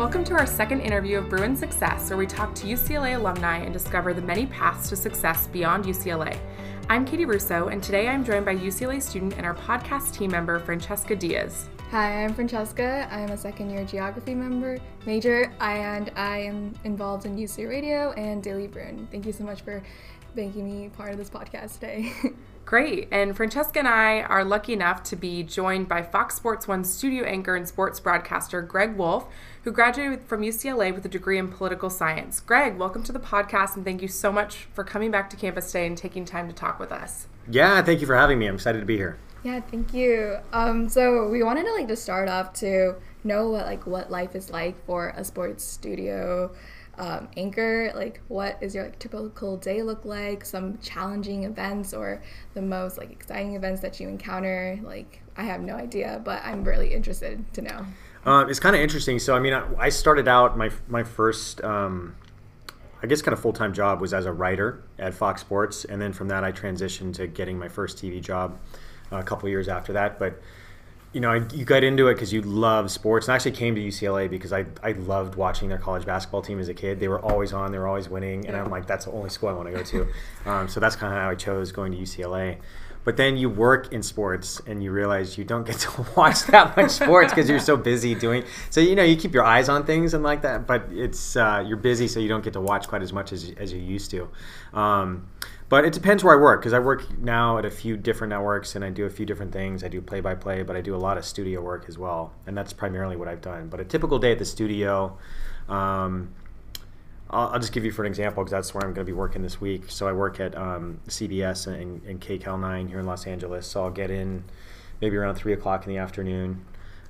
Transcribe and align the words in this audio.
Welcome 0.00 0.24
to 0.24 0.32
our 0.32 0.46
second 0.46 0.80
interview 0.80 1.18
of 1.18 1.28
Bruin 1.28 1.54
Success, 1.54 2.08
where 2.08 2.16
we 2.16 2.26
talk 2.26 2.54
to 2.54 2.66
UCLA 2.66 3.16
alumni 3.16 3.58
and 3.58 3.70
discover 3.70 4.14
the 4.14 4.22
many 4.22 4.46
paths 4.46 4.88
to 4.88 4.96
success 4.96 5.46
beyond 5.48 5.84
UCLA. 5.84 6.38
I'm 6.88 7.04
Katie 7.04 7.26
Russo, 7.26 7.68
and 7.68 7.82
today 7.82 8.08
I'm 8.08 8.24
joined 8.24 8.46
by 8.46 8.56
UCLA 8.56 9.02
student 9.02 9.34
and 9.36 9.44
our 9.44 9.54
podcast 9.54 10.14
team 10.14 10.30
member, 10.30 10.58
Francesca 10.58 11.14
Diaz. 11.14 11.68
Hi, 11.90 12.24
I'm 12.24 12.32
Francesca. 12.32 13.08
I'm 13.10 13.28
a 13.28 13.36
second 13.36 13.68
year 13.68 13.84
geography 13.84 14.34
member 14.34 14.78
major, 15.04 15.52
and 15.60 16.10
I 16.16 16.38
am 16.38 16.72
involved 16.84 17.26
in 17.26 17.36
UC 17.36 17.68
Radio 17.68 18.12
and 18.12 18.42
Daily 18.42 18.68
Bruin. 18.68 19.06
Thank 19.10 19.26
you 19.26 19.34
so 19.34 19.44
much 19.44 19.60
for 19.60 19.82
making 20.34 20.64
me 20.64 20.88
part 20.88 21.12
of 21.12 21.18
this 21.18 21.28
podcast 21.28 21.74
today. 21.74 22.10
Great. 22.70 23.08
And 23.10 23.36
Francesca 23.36 23.80
and 23.80 23.88
I 23.88 24.20
are 24.20 24.44
lucky 24.44 24.72
enough 24.72 25.02
to 25.02 25.16
be 25.16 25.42
joined 25.42 25.88
by 25.88 26.02
Fox 26.02 26.36
Sports 26.36 26.68
One 26.68 26.84
studio 26.84 27.24
anchor 27.24 27.56
and 27.56 27.66
sports 27.66 27.98
broadcaster 27.98 28.62
Greg 28.62 28.96
Wolf, 28.96 29.26
who 29.64 29.72
graduated 29.72 30.22
from 30.22 30.42
UCLA 30.42 30.94
with 30.94 31.04
a 31.04 31.08
degree 31.08 31.36
in 31.36 31.48
political 31.48 31.90
science. 31.90 32.38
Greg, 32.38 32.76
welcome 32.78 33.02
to 33.02 33.10
the 33.10 33.18
podcast 33.18 33.74
and 33.74 33.84
thank 33.84 34.02
you 34.02 34.06
so 34.06 34.30
much 34.30 34.68
for 34.72 34.84
coming 34.84 35.10
back 35.10 35.28
to 35.30 35.36
campus 35.36 35.66
today 35.66 35.84
and 35.84 35.98
taking 35.98 36.24
time 36.24 36.46
to 36.46 36.54
talk 36.54 36.78
with 36.78 36.92
us. 36.92 37.26
Yeah, 37.50 37.82
thank 37.82 38.00
you 38.00 38.06
for 38.06 38.14
having 38.14 38.38
me. 38.38 38.46
I'm 38.46 38.54
excited 38.54 38.78
to 38.78 38.86
be 38.86 38.96
here. 38.96 39.18
Yeah, 39.42 39.58
thank 39.62 39.92
you. 39.92 40.36
Um, 40.52 40.88
so 40.88 41.26
we 41.28 41.42
wanted 41.42 41.64
to 41.64 41.72
like 41.72 41.88
to 41.88 41.96
start 41.96 42.28
off 42.28 42.52
to 42.60 42.94
know 43.24 43.50
what 43.50 43.66
like 43.66 43.84
what 43.84 44.12
life 44.12 44.36
is 44.36 44.48
like 44.48 44.86
for 44.86 45.12
a 45.16 45.24
sports 45.24 45.64
studio 45.64 46.52
um, 47.00 47.28
anchor 47.38 47.90
like 47.94 48.20
what 48.28 48.58
is 48.60 48.74
your 48.74 48.84
like 48.84 48.98
typical 48.98 49.56
day 49.56 49.82
look 49.82 50.04
like? 50.04 50.44
Some 50.44 50.78
challenging 50.78 51.44
events 51.44 51.94
or 51.94 52.22
the 52.52 52.60
most 52.60 52.98
like 52.98 53.10
exciting 53.10 53.56
events 53.56 53.80
that 53.80 53.98
you 53.98 54.08
encounter? 54.08 54.78
Like 54.82 55.22
i 55.36 55.42
have 55.42 55.62
no 55.62 55.74
idea 55.74 56.20
but 56.22 56.44
i'm 56.44 56.62
really 56.62 56.92
interested 56.92 57.42
to 57.54 57.62
know. 57.62 57.86
Uh, 58.26 58.44
it's 58.46 58.60
kind 58.60 58.76
of 58.76 58.82
interesting. 58.82 59.18
So 59.18 59.34
i 59.34 59.40
mean 59.40 59.54
I, 59.54 59.64
I, 59.78 59.88
started 59.88 60.28
out 60.28 60.58
my 60.58 60.70
my 60.88 61.02
first 61.02 61.64
um, 61.64 62.14
i 63.02 63.06
guess 63.06 63.22
kind 63.22 63.32
of 63.32 63.40
full-time 63.40 63.72
job 63.72 64.02
was 64.02 64.12
as 64.12 64.26
a 64.26 64.32
writer 64.32 64.82
at 64.98 65.14
fox 65.14 65.40
sports. 65.40 65.86
And 65.86 66.02
then 66.02 66.12
from 66.12 66.28
that 66.28 66.44
i 66.44 66.52
transitioned 66.52 67.14
to 67.14 67.26
getting 67.26 67.58
my 67.58 67.68
first 67.68 67.96
tv 67.96 68.20
job 68.20 68.58
uh, 69.10 69.16
a 69.16 69.22
couple 69.22 69.48
years 69.48 69.68
after 69.68 69.94
that. 69.94 70.18
But 70.18 70.38
you 71.12 71.20
know, 71.20 71.32
you 71.52 71.64
got 71.64 71.82
into 71.82 72.08
it 72.08 72.14
because 72.14 72.32
you 72.32 72.40
love 72.42 72.90
sports. 72.90 73.26
And 73.26 73.32
I 73.32 73.36
actually 73.36 73.52
came 73.52 73.74
to 73.74 73.80
UCLA 73.80 74.30
because 74.30 74.52
I, 74.52 74.66
I 74.82 74.92
loved 74.92 75.34
watching 75.34 75.68
their 75.68 75.78
college 75.78 76.06
basketball 76.06 76.42
team 76.42 76.60
as 76.60 76.68
a 76.68 76.74
kid. 76.74 77.00
They 77.00 77.08
were 77.08 77.20
always 77.20 77.52
on, 77.52 77.72
they 77.72 77.78
were 77.78 77.88
always 77.88 78.08
winning. 78.08 78.46
And 78.46 78.56
I'm 78.56 78.70
like, 78.70 78.86
that's 78.86 79.06
the 79.06 79.12
only 79.12 79.30
school 79.30 79.48
I 79.48 79.52
want 79.52 79.68
to 79.68 79.74
go 79.74 79.82
to. 79.82 80.06
Um, 80.46 80.68
so 80.68 80.78
that's 80.78 80.94
kind 80.94 81.12
of 81.12 81.20
how 81.20 81.30
I 81.30 81.34
chose 81.34 81.72
going 81.72 81.92
to 81.92 81.98
UCLA. 81.98 82.58
But 83.02 83.16
then 83.16 83.36
you 83.36 83.48
work 83.48 83.92
in 83.92 84.02
sports 84.02 84.60
and 84.66 84.84
you 84.84 84.92
realize 84.92 85.38
you 85.38 85.44
don't 85.44 85.66
get 85.66 85.78
to 85.80 86.06
watch 86.16 86.44
that 86.44 86.76
much 86.76 86.90
sports 86.92 87.32
because 87.32 87.48
you're 87.48 87.58
so 87.58 87.76
busy 87.76 88.14
doing. 88.14 88.44
So 88.68 88.80
you 88.80 88.94
know 88.94 89.02
you 89.02 89.16
keep 89.16 89.32
your 89.32 89.44
eyes 89.44 89.68
on 89.68 89.84
things 89.84 90.12
and 90.14 90.22
like 90.22 90.42
that, 90.42 90.66
but 90.66 90.84
it's 90.90 91.34
uh, 91.34 91.64
you're 91.66 91.78
busy, 91.78 92.08
so 92.08 92.20
you 92.20 92.28
don't 92.28 92.44
get 92.44 92.52
to 92.52 92.60
watch 92.60 92.88
quite 92.88 93.02
as 93.02 93.12
much 93.12 93.32
as, 93.32 93.52
as 93.56 93.72
you 93.72 93.80
used 93.80 94.10
to. 94.10 94.28
Um, 94.74 95.28
but 95.70 95.84
it 95.84 95.92
depends 95.92 96.24
where 96.24 96.36
I 96.36 96.42
work 96.42 96.60
because 96.60 96.72
I 96.72 96.80
work 96.80 97.18
now 97.20 97.56
at 97.56 97.64
a 97.64 97.70
few 97.70 97.96
different 97.96 98.32
networks 98.32 98.74
and 98.74 98.84
I 98.84 98.90
do 98.90 99.06
a 99.06 99.10
few 99.10 99.24
different 99.24 99.52
things. 99.52 99.84
I 99.84 99.88
do 99.88 100.02
play 100.02 100.20
by 100.20 100.34
play, 100.34 100.64
but 100.64 100.74
I 100.74 100.80
do 100.80 100.96
a 100.96 100.98
lot 100.98 101.16
of 101.16 101.24
studio 101.24 101.62
work 101.62 101.84
as 101.88 101.96
well, 101.96 102.32
and 102.44 102.58
that's 102.58 102.72
primarily 102.72 103.16
what 103.16 103.28
I've 103.28 103.40
done. 103.40 103.68
But 103.68 103.78
a 103.78 103.84
typical 103.84 104.18
day 104.18 104.32
at 104.32 104.40
the 104.40 104.44
studio, 104.44 105.16
um, 105.68 106.34
I'll, 107.30 107.50
I'll, 107.50 107.60
just 107.60 107.72
give 107.72 107.84
you 107.84 107.92
for 107.92 108.02
an 108.02 108.08
example 108.08 108.42
because 108.42 108.50
that's 108.50 108.74
where 108.74 108.82
I'm 108.82 108.92
going 108.92 109.06
to 109.06 109.12
be 109.12 109.16
working 109.16 109.42
this 109.42 109.60
week. 109.60 109.84
So 109.92 110.08
I 110.08 110.12
work 110.12 110.40
at 110.40 110.56
um, 110.58 110.98
CBS 111.06 111.68
and, 111.68 112.02
and 112.04 112.20
KCAL 112.20 112.58
9 112.60 112.88
here 112.88 112.98
in 112.98 113.06
Los 113.06 113.28
Angeles. 113.28 113.68
So 113.68 113.84
I'll 113.84 113.90
get 113.92 114.10
in 114.10 114.42
maybe 115.00 115.16
around 115.16 115.36
3 115.36 115.52
o'clock 115.52 115.86
in 115.86 115.92
the 115.92 115.98
afternoon, 115.98 116.64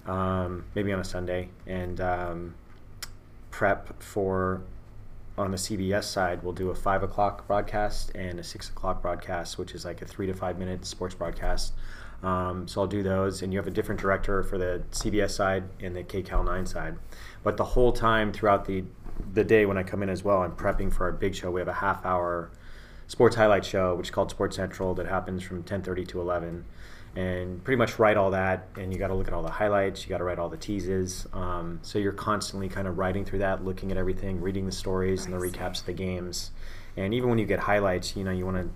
um, 0.04 0.66
maybe 0.74 0.92
on 0.92 1.00
a 1.00 1.04
Sunday, 1.04 1.48
and 1.66 1.98
um, 2.02 2.54
prep 3.50 4.02
for 4.02 4.60
on 5.38 5.50
the 5.50 5.56
CBS 5.56 6.04
side, 6.04 6.42
we'll 6.42 6.52
do 6.52 6.70
a 6.70 6.74
five 6.74 7.02
o'clock 7.02 7.46
broadcast 7.46 8.12
and 8.14 8.38
a 8.38 8.44
six 8.44 8.68
o'clock 8.68 9.00
broadcast, 9.02 9.58
which 9.58 9.72
is 9.72 9.84
like 9.84 10.02
a 10.02 10.04
three 10.04 10.26
to 10.26 10.34
five 10.34 10.58
minute 10.58 10.84
sports 10.84 11.14
broadcast. 11.14 11.72
Um, 12.22 12.68
so 12.68 12.82
I'll 12.82 12.86
do 12.86 13.02
those, 13.02 13.40
and 13.40 13.52
you 13.52 13.58
have 13.58 13.66
a 13.66 13.70
different 13.70 14.00
director 14.00 14.42
for 14.42 14.58
the 14.58 14.82
CBS 14.90 15.30
side 15.30 15.64
and 15.80 15.96
the 15.96 16.04
KCAL 16.04 16.44
9 16.44 16.66
side. 16.66 16.96
But 17.42 17.56
the 17.56 17.64
whole 17.64 17.92
time 17.92 18.32
throughout 18.32 18.66
the 18.66 18.84
the 19.34 19.44
day 19.44 19.66
when 19.66 19.76
I 19.76 19.82
come 19.82 20.02
in 20.02 20.08
as 20.08 20.24
well, 20.24 20.42
I'm 20.42 20.52
prepping 20.52 20.92
for 20.92 21.04
our 21.04 21.12
big 21.12 21.34
show. 21.34 21.50
We 21.50 21.60
have 21.60 21.68
a 21.68 21.74
half 21.74 22.04
hour 22.06 22.50
sports 23.06 23.36
highlight 23.36 23.64
show, 23.64 23.94
which 23.94 24.06
is 24.06 24.10
called 24.10 24.30
Sports 24.30 24.56
Central, 24.56 24.94
that 24.94 25.06
happens 25.06 25.42
from 25.42 25.62
10:30 25.62 26.06
to 26.08 26.20
11 26.20 26.64
and 27.16 27.62
pretty 27.64 27.76
much 27.76 27.98
write 27.98 28.16
all 28.16 28.30
that. 28.30 28.68
And 28.76 28.92
you 28.92 28.98
got 28.98 29.08
to 29.08 29.14
look 29.14 29.26
at 29.26 29.34
all 29.34 29.42
the 29.42 29.50
highlights. 29.50 30.04
You 30.04 30.08
got 30.08 30.18
to 30.18 30.24
write 30.24 30.38
all 30.38 30.48
the 30.48 30.56
teases. 30.56 31.26
Um, 31.32 31.80
so 31.82 31.98
you're 31.98 32.12
constantly 32.12 32.68
kind 32.68 32.86
of 32.86 32.98
writing 32.98 33.24
through 33.24 33.40
that, 33.40 33.64
looking 33.64 33.90
at 33.90 33.96
everything, 33.96 34.40
reading 34.40 34.66
the 34.66 34.72
stories 34.72 35.24
and 35.24 35.34
the 35.34 35.38
recaps 35.38 35.80
of 35.80 35.86
the 35.86 35.92
games. 35.92 36.50
And 36.96 37.12
even 37.14 37.28
when 37.28 37.38
you 37.38 37.46
get 37.46 37.60
highlights, 37.60 38.16
you 38.16 38.24
know 38.24 38.30
you 38.30 38.44
want 38.44 38.58
to 38.58 38.68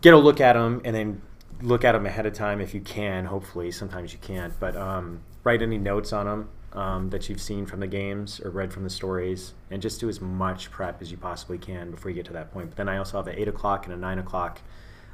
get 0.00 0.14
a 0.14 0.18
look 0.18 0.40
at 0.40 0.52
them 0.52 0.80
and 0.84 0.94
then 0.94 1.22
look 1.60 1.84
at 1.84 1.92
them 1.92 2.06
ahead 2.06 2.26
of 2.26 2.34
time 2.34 2.60
if 2.60 2.74
you 2.74 2.80
can. 2.80 3.24
Hopefully, 3.26 3.70
sometimes 3.70 4.12
you 4.12 4.18
can't, 4.18 4.58
but 4.60 4.76
um, 4.76 5.20
write 5.44 5.62
any 5.62 5.78
notes 5.78 6.12
on 6.12 6.26
them. 6.26 6.50
Um, 6.74 7.08
that 7.08 7.30
you've 7.30 7.40
seen 7.40 7.64
from 7.64 7.80
the 7.80 7.86
games 7.86 8.42
or 8.44 8.50
read 8.50 8.74
from 8.74 8.84
the 8.84 8.90
stories, 8.90 9.54
and 9.70 9.80
just 9.80 10.00
do 10.00 10.08
as 10.10 10.20
much 10.20 10.70
prep 10.70 11.00
as 11.00 11.10
you 11.10 11.16
possibly 11.16 11.56
can 11.56 11.90
before 11.90 12.10
you 12.10 12.14
get 12.14 12.26
to 12.26 12.32
that 12.34 12.52
point. 12.52 12.68
But 12.68 12.76
then 12.76 12.90
I 12.90 12.98
also 12.98 13.16
have 13.16 13.26
an 13.26 13.36
eight 13.38 13.48
o'clock 13.48 13.86
and 13.86 13.94
a 13.94 13.96
nine 13.96 14.18
o'clock 14.18 14.60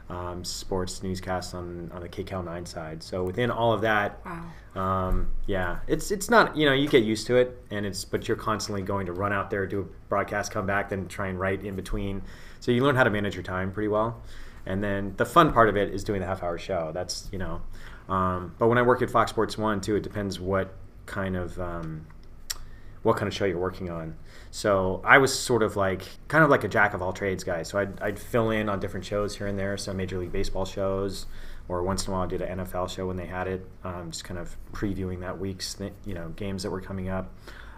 um, 0.09 0.45
sports 0.45 1.03
newscasts 1.03 1.55
on, 1.55 1.91
on 1.95 2.03
the 2.03 2.09
KCAL 2.09 2.45
9 2.45 2.67
side. 2.67 3.03
So 3.03 3.25
within 3.25 3.51
all 3.51 3.73
of 3.73 3.81
that, 3.83 4.21
wow. 4.25 4.81
um, 4.81 5.29
yeah, 5.47 5.79
it's 5.87 6.11
it's 6.11 6.29
not 6.29 6.57
you 6.57 6.67
know 6.67 6.73
you 6.73 6.89
get 6.89 7.05
used 7.05 7.27
to 7.29 7.37
it, 7.37 7.63
and 7.71 7.87
it's 7.87 8.05
but 8.05 8.29
you're 8.29 8.37
constantly 8.37 8.83
going 8.83 9.07
to 9.07 9.13
run 9.13 9.33
out 9.33 9.51
there, 9.51 9.67
do 9.67 9.81
a 9.81 10.09
broadcast, 10.09 10.53
come 10.53 10.67
back, 10.67 10.91
then 10.91 11.09
try 11.09 11.29
and 11.29 11.41
write 11.41 11.65
in 11.65 11.75
between. 11.75 12.23
So 12.61 12.71
you 12.71 12.83
learn 12.83 12.97
how 12.97 13.05
to 13.05 13.11
manage 13.11 13.35
your 13.35 13.43
time 13.43 13.73
pretty 13.73 13.89
well. 13.89 14.23
And 14.67 14.83
then 14.83 15.15
the 15.17 15.27
fun 15.27 15.53
part 15.53 15.69
of 15.69 15.77
it 15.77 15.93
is 15.93 16.05
doing 16.05 16.21
the 16.21 16.27
half 16.27 16.43
hour 16.43 16.59
show. 16.59 16.91
That's 16.93 17.29
you 17.33 17.39
know, 17.39 17.63
um, 18.09 18.55
but 18.59 18.69
when 18.69 18.79
I 18.79 18.83
work 18.83 19.03
at 19.03 19.11
Fox 19.11 19.31
Sports 19.31 19.57
One 19.59 19.81
too, 19.81 19.97
it 19.97 20.03
depends 20.03 20.39
what 20.39 20.75
kind 21.07 21.37
of 21.37 21.59
um, 21.61 22.07
what 23.03 23.17
kind 23.17 23.29
of 23.29 23.35
show 23.35 23.45
you're 23.45 23.59
working 23.59 23.91
on. 23.91 24.17
So 24.55 25.01
I 25.03 25.19
was 25.19 25.37
sort 25.37 25.65
of 25.65 25.75
like 25.75 26.03
kind 26.29 26.45
of 26.45 26.49
like 26.49 26.63
a 26.63 26.69
jack 26.69 26.95
of 26.95 27.03
all 27.03 27.13
trades 27.13 27.43
guy. 27.43 27.65
So 27.65 27.77
I'd, 27.77 28.01
I'd 28.01 28.21
fill 28.21 28.53
in 28.53 28.69
on 28.69 28.79
different 28.79 29.05
shows 29.05 29.37
here 29.37 29.49
and 29.49 29.59
there, 29.59 29.77
some 29.77 29.97
Major 29.97 30.17
League 30.17 30.31
Baseball 30.31 30.65
shows, 30.65 31.27
or 31.67 31.83
once 31.83 32.07
in 32.07 32.13
a 32.13 32.15
while 32.15 32.23
I 32.23 32.29
did 32.29 32.41
an 32.41 32.61
NFL 32.61 32.89
show 32.89 33.09
when 33.09 33.17
they 33.17 33.27
had 33.27 33.49
it, 33.49 33.67
um, 33.83 34.13
just 34.13 34.23
kind 34.23 34.39
of 34.39 34.57
previewing 34.73 35.19
that 35.23 35.41
week's 35.41 35.77
you 36.07 36.15
know 36.15 36.29
games 36.37 36.63
that 36.63 36.71
were 36.71 36.81
coming 36.81 37.09
up, 37.09 37.33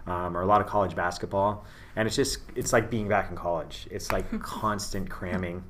um, 0.05 0.37
or 0.37 0.41
a 0.41 0.45
lot 0.45 0.61
of 0.61 0.67
college 0.67 0.95
basketball. 0.95 1.65
And 1.95 2.05
it's 2.05 2.15
just 2.15 2.41
it's 2.55 2.71
like 2.71 2.91
being 2.91 3.07
back 3.07 3.31
in 3.31 3.35
college. 3.35 3.87
It's 3.89 4.11
like 4.11 4.29
constant 4.43 5.09
cramming 5.09 5.63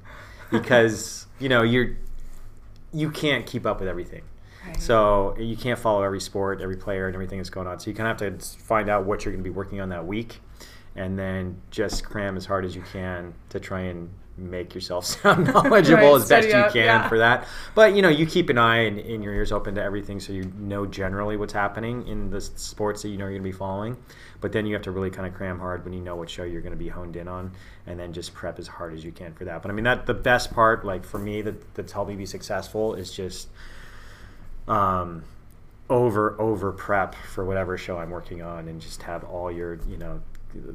because 0.52 1.26
you 1.40 1.48
know 1.48 1.64
you're 1.64 1.96
you 2.92 3.12
can't 3.12 3.46
keep 3.46 3.66
up 3.66 3.80
with 3.80 3.88
everything. 3.88 4.24
So 4.78 5.38
you 5.40 5.56
can't 5.56 5.80
follow 5.80 6.04
every 6.04 6.20
sport, 6.20 6.60
every 6.62 6.76
player, 6.76 7.08
and 7.08 7.16
everything 7.16 7.38
that's 7.38 7.50
going 7.50 7.68
on. 7.68 7.80
So 7.80 7.90
you 7.90 7.96
kind 7.96 8.12
of 8.12 8.20
have 8.20 8.38
to 8.40 8.60
find 8.60 8.90
out 8.90 9.06
what 9.06 9.24
you're 9.24 9.32
going 9.32 9.42
to 9.42 9.50
be 9.50 9.56
working 9.56 9.80
on 9.80 9.88
that 9.88 10.06
week 10.06 10.42
and 10.98 11.18
then 11.18 11.62
just 11.72 12.04
cram 12.04 12.36
as 12.36 12.46
hard 12.46 12.66
as 12.66 12.76
you 12.76 12.84
can 12.92 13.34
to 13.50 13.60
try 13.60 13.82
and 13.82 14.10
make 14.38 14.76
yourself 14.76 15.06
sound 15.06 15.48
knowledgeable 15.48 16.14
right, 16.14 16.22
as 16.22 16.30
best 16.30 16.48
you 16.48 16.54
can 16.54 16.86
yeah. 16.86 17.10
for 17.10 17.18
that. 17.20 17.48
But 17.76 17.96
you 17.96 18.02
know, 18.02 18.10
you 18.10 18.26
keep 18.26 18.50
an 18.50 18.58
eye 18.58 18.80
and, 18.86 19.00
and, 19.00 19.24
your 19.24 19.34
ears 19.34 19.52
open 19.52 19.76
to 19.76 19.84
everything, 19.84 20.20
so 20.20 20.34
you 20.34 20.52
know 20.58 20.86
generally 20.86 21.38
what's 21.38 21.54
happening 21.54 22.08
in 22.08 22.30
the 22.30 22.42
sports 22.42 23.02
that 23.04 23.10
you 23.10 23.18
know 23.18 23.26
you're 23.26 23.40
going 23.40 23.44
to 23.44 23.50
be 23.50 23.58
following. 23.58 23.98
But 24.42 24.52
then 24.52 24.66
you 24.66 24.74
have 24.74 24.84
to 24.84 24.92
really 24.92 25.10
kind 25.10 25.28
of 25.28 25.34
cram 25.34 25.60
hard 25.60 25.84
when 25.84 25.94
you 25.94 26.02
know 26.02 26.16
what 26.16 26.30
show 26.30 26.44
you're 26.44 26.62
going 26.62 26.72
to 26.72 26.78
be 26.78 26.90
honed 26.90 27.16
in 27.16 27.28
on, 27.28 27.52
and 27.86 28.00
then 28.00 28.14
just 28.14 28.34
prep 28.34 28.60
as 28.60 28.68
hard 28.68 28.94
as 28.94 29.04
you 29.04 29.12
can 29.12 29.34
for 29.34 29.46
that. 29.46 29.62
But 29.62 29.72
I 29.72 29.74
mean, 29.74 29.86
that 29.86 30.06
the 30.06 30.14
best 30.14 30.54
part, 30.54 30.86
like 30.86 31.06
for 31.06 31.20
me, 31.20 31.42
that 31.42 31.76
that's 31.76 31.92
helped 31.92 32.10
me 32.10 32.16
be 32.16 32.26
successful 32.26 32.94
is 32.94 33.12
just. 33.12 33.50
Um, 34.68 35.24
over 35.90 36.40
over 36.40 36.72
prep 36.72 37.16
for 37.16 37.46
whatever 37.46 37.78
show 37.78 37.98
I'm 37.98 38.10
working 38.10 38.42
on 38.42 38.68
and 38.68 38.82
just 38.82 39.04
have 39.04 39.24
all 39.24 39.52
your 39.52 39.80
you 39.88 39.98
know 39.98 40.22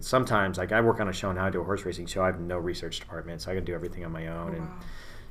sometimes 0.01 0.59
like 0.59 0.73
I 0.73 0.81
work 0.81 1.01
on 1.01 1.09
a 1.09 1.13
show 1.13 1.33
now, 1.33 1.47
I 1.47 1.51
do 1.51 1.61
a 1.61 1.65
horse 1.65 1.85
racing 1.85 2.07
show. 2.07 2.23
I 2.23 2.27
have 2.27 2.41
no 2.41 2.59
research 2.59 3.01
department, 3.01 3.43
so 3.43 3.51
I 3.51 3.55
can 3.55 3.65
do 3.65 3.75
everything 3.75 4.05
on 4.05 4.13
my 4.13 4.29
own, 4.29 4.55
oh, 4.55 4.59
and 4.59 4.69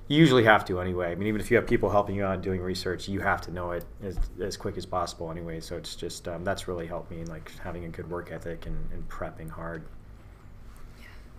you 0.07 0.17
usually 0.17 0.43
have 0.43 0.65
to 0.65 0.79
anyway. 0.81 1.11
I 1.11 1.15
mean, 1.15 1.27
even 1.27 1.41
if 1.41 1.49
you 1.51 1.57
have 1.57 1.67
people 1.67 1.89
helping 1.89 2.15
you 2.15 2.25
out 2.25 2.41
doing 2.41 2.61
research, 2.61 3.07
you 3.07 3.21
have 3.21 3.41
to 3.41 3.51
know 3.51 3.71
it 3.71 3.85
as, 4.03 4.19
as 4.41 4.57
quick 4.57 4.77
as 4.77 4.85
possible 4.85 5.31
anyway. 5.31 5.59
So 5.59 5.77
it's 5.77 5.95
just 5.95 6.27
um, 6.27 6.43
that's 6.43 6.67
really 6.67 6.87
helped 6.87 7.11
me 7.11 7.21
in 7.21 7.27
like 7.27 7.51
having 7.59 7.85
a 7.85 7.89
good 7.89 8.09
work 8.09 8.31
ethic 8.31 8.65
and, 8.65 8.77
and 8.91 9.07
prepping 9.07 9.49
hard. 9.49 9.83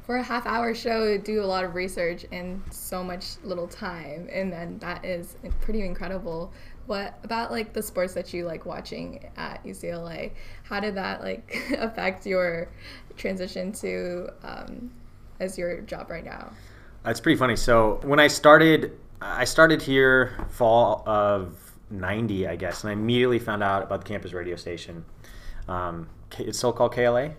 For 0.05 0.17
a 0.17 0.23
half 0.23 0.47
hour 0.47 0.75
show, 0.75 1.17
do 1.17 1.43
a 1.43 1.47
lot 1.47 1.65
of 1.65 1.75
research 1.75 2.25
in 2.33 2.63
so 2.71 3.05
much 3.05 3.37
little 3.45 3.69
time, 3.69 4.29
and 4.33 4.53
then 4.53 4.79
that 4.79 5.05
is 5.05 5.37
pretty 5.61 5.83
incredible 5.83 6.53
what 6.87 7.19
about 7.23 7.51
like 7.51 7.73
the 7.73 7.83
sports 7.83 8.15
that 8.15 8.33
you 8.33 8.45
like 8.45 8.67
watching 8.67 9.31
at 9.37 9.65
UCLA? 9.65 10.33
How 10.65 10.81
did 10.81 10.95
that 10.97 11.23
like 11.23 11.57
affect 11.79 12.27
your 12.27 12.69
transition 13.17 13.73
to 13.73 14.29
um, 14.43 14.91
as 15.41 15.57
your 15.57 15.81
job 15.83 16.11
right 16.11 16.25
now? 16.25 16.53
It's 17.05 17.21
pretty 17.21 17.39
funny. 17.39 17.57
So 17.57 18.01
when 18.03 18.21
I 18.21 18.27
started, 18.27 18.99
I 19.21 19.45
started 19.45 19.83
here 19.83 20.47
fall 20.51 21.03
of 21.07 21.57
'90, 21.91 22.49
I 22.49 22.57
guess, 22.57 22.83
and 22.83 22.91
I 22.91 22.93
immediately 22.95 23.39
found 23.39 23.63
out 23.63 23.83
about 23.83 24.03
the 24.03 24.09
campus 24.09 24.33
radio 24.33 24.57
station. 24.57 25.05
Um, 25.69 26.09
it's 26.39 26.59
still 26.59 26.73
called 26.73 26.93
KLA. 26.93 27.33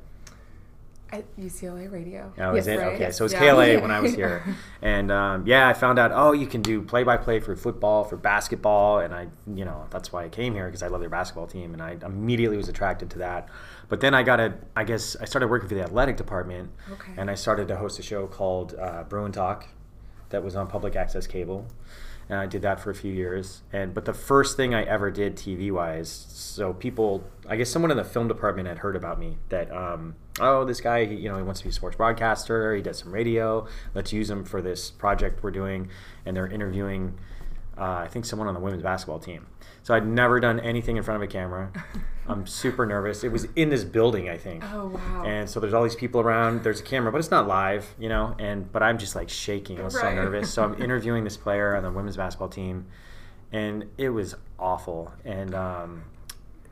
At 1.13 1.37
UCLA 1.37 1.91
Radio. 1.91 2.33
Oh, 2.39 2.55
is 2.55 2.65
it? 2.65 2.79
right. 2.79 2.93
Okay, 2.95 3.11
so 3.11 3.23
it's 3.25 3.35
Yeah. 3.35 3.51
KLA 3.53 3.79
when 3.79 3.91
I 3.91 3.99
was 3.99 4.15
here, 4.21 4.43
and 4.81 5.11
um, 5.11 5.45
yeah, 5.45 5.67
I 5.67 5.73
found 5.73 5.99
out. 5.99 6.11
Oh, 6.11 6.31
you 6.31 6.47
can 6.47 6.63
do 6.63 6.81
play-by-play 6.81 7.39
for 7.39 7.55
football, 7.55 8.03
for 8.03 8.17
basketball, 8.17 8.97
and 8.97 9.13
I, 9.13 9.27
you 9.45 9.63
know, 9.63 9.85
that's 9.91 10.11
why 10.11 10.23
I 10.25 10.29
came 10.29 10.55
here 10.55 10.65
because 10.65 10.81
I 10.81 10.87
love 10.87 11.01
their 11.01 11.11
basketball 11.11 11.45
team, 11.45 11.71
and 11.73 11.83
I 11.83 11.97
immediately 12.03 12.57
was 12.57 12.67
attracted 12.67 13.11
to 13.11 13.19
that. 13.19 13.47
But 13.89 14.01
then 14.01 14.15
I 14.15 14.23
got 14.23 14.39
a, 14.39 14.55
I 14.75 14.83
guess 14.85 15.15
I 15.21 15.25
started 15.25 15.49
working 15.49 15.69
for 15.69 15.75
the 15.75 15.83
athletic 15.83 16.17
department, 16.17 16.71
Okay. 16.93 17.11
and 17.15 17.29
I 17.29 17.35
started 17.35 17.67
to 17.67 17.75
host 17.75 17.99
a 17.99 18.01
show 18.01 18.25
called 18.25 18.73
uh, 18.79 19.03
Bruin 19.03 19.31
Talk, 19.31 19.67
that 20.29 20.43
was 20.43 20.55
on 20.55 20.65
public 20.65 20.95
access 20.95 21.27
cable. 21.27 21.67
And 22.29 22.39
I 22.39 22.45
did 22.45 22.61
that 22.61 22.79
for 22.79 22.89
a 22.89 22.95
few 22.95 23.11
years. 23.11 23.61
And 23.71 23.93
but 23.93 24.05
the 24.05 24.13
first 24.13 24.55
thing 24.57 24.73
I 24.73 24.83
ever 24.83 25.11
did 25.11 25.35
TV 25.35 25.71
wise, 25.71 26.09
so 26.29 26.73
people, 26.73 27.23
I 27.47 27.55
guess 27.55 27.69
someone 27.69 27.91
in 27.91 27.97
the 27.97 28.03
film 28.03 28.27
department 28.27 28.67
had 28.67 28.79
heard 28.79 28.95
about 28.95 29.19
me 29.19 29.37
that, 29.49 29.71
um, 29.71 30.15
oh, 30.39 30.63
this 30.65 30.81
guy, 30.81 31.05
he, 31.05 31.15
you 31.15 31.29
know, 31.29 31.37
he 31.37 31.43
wants 31.43 31.59
to 31.61 31.65
be 31.65 31.69
a 31.69 31.73
sports 31.73 31.97
broadcaster. 31.97 32.75
He 32.75 32.81
does 32.81 32.99
some 32.99 33.11
radio. 33.11 33.67
Let's 33.93 34.13
use 34.13 34.29
him 34.29 34.45
for 34.45 34.61
this 34.61 34.89
project 34.89 35.43
we're 35.43 35.51
doing. 35.51 35.89
And 36.25 36.35
they're 36.35 36.47
interviewing, 36.47 37.17
uh, 37.77 37.83
I 37.83 38.07
think, 38.07 38.25
someone 38.25 38.47
on 38.47 38.53
the 38.53 38.61
women's 38.61 38.83
basketball 38.83 39.19
team. 39.19 39.47
So 39.83 39.93
I'd 39.93 40.07
never 40.07 40.39
done 40.39 40.59
anything 40.59 40.97
in 40.97 41.03
front 41.03 41.21
of 41.21 41.29
a 41.29 41.31
camera. 41.31 41.71
I'm 42.27 42.47
super 42.47 42.85
nervous. 42.85 43.23
It 43.23 43.31
was 43.31 43.47
in 43.55 43.69
this 43.69 43.83
building, 43.83 44.29
I 44.29 44.37
think. 44.37 44.63
Oh 44.73 44.87
wow. 44.87 45.23
and 45.25 45.49
so 45.49 45.59
there's 45.59 45.73
all 45.73 45.83
these 45.83 45.95
people 45.95 46.21
around. 46.21 46.63
There's 46.63 46.79
a 46.79 46.83
camera 46.83 47.11
but 47.11 47.17
it's 47.17 47.31
not 47.31 47.47
live 47.47 47.93
you 47.99 48.09
know? 48.09 48.35
And 48.39 48.71
but 48.71 48.83
i'm 48.83 48.97
just 48.97 49.15
like 49.15 49.29
shaking. 49.29 49.79
I 49.79 49.83
was 49.83 49.93
so 49.93 50.13
nervous. 50.13 50.51
So 50.51 50.63
i'm 50.63 50.81
interviewing 50.81 51.23
this 51.23 51.37
player 51.37 51.75
on 51.75 51.83
the 51.83 51.91
women's 51.91 52.17
basketball 52.17 52.49
team 52.49 52.85
and 53.51 53.85
it 53.97 54.09
was 54.09 54.35
awful. 54.57 55.13
And 55.23 55.53
um, 55.53 56.03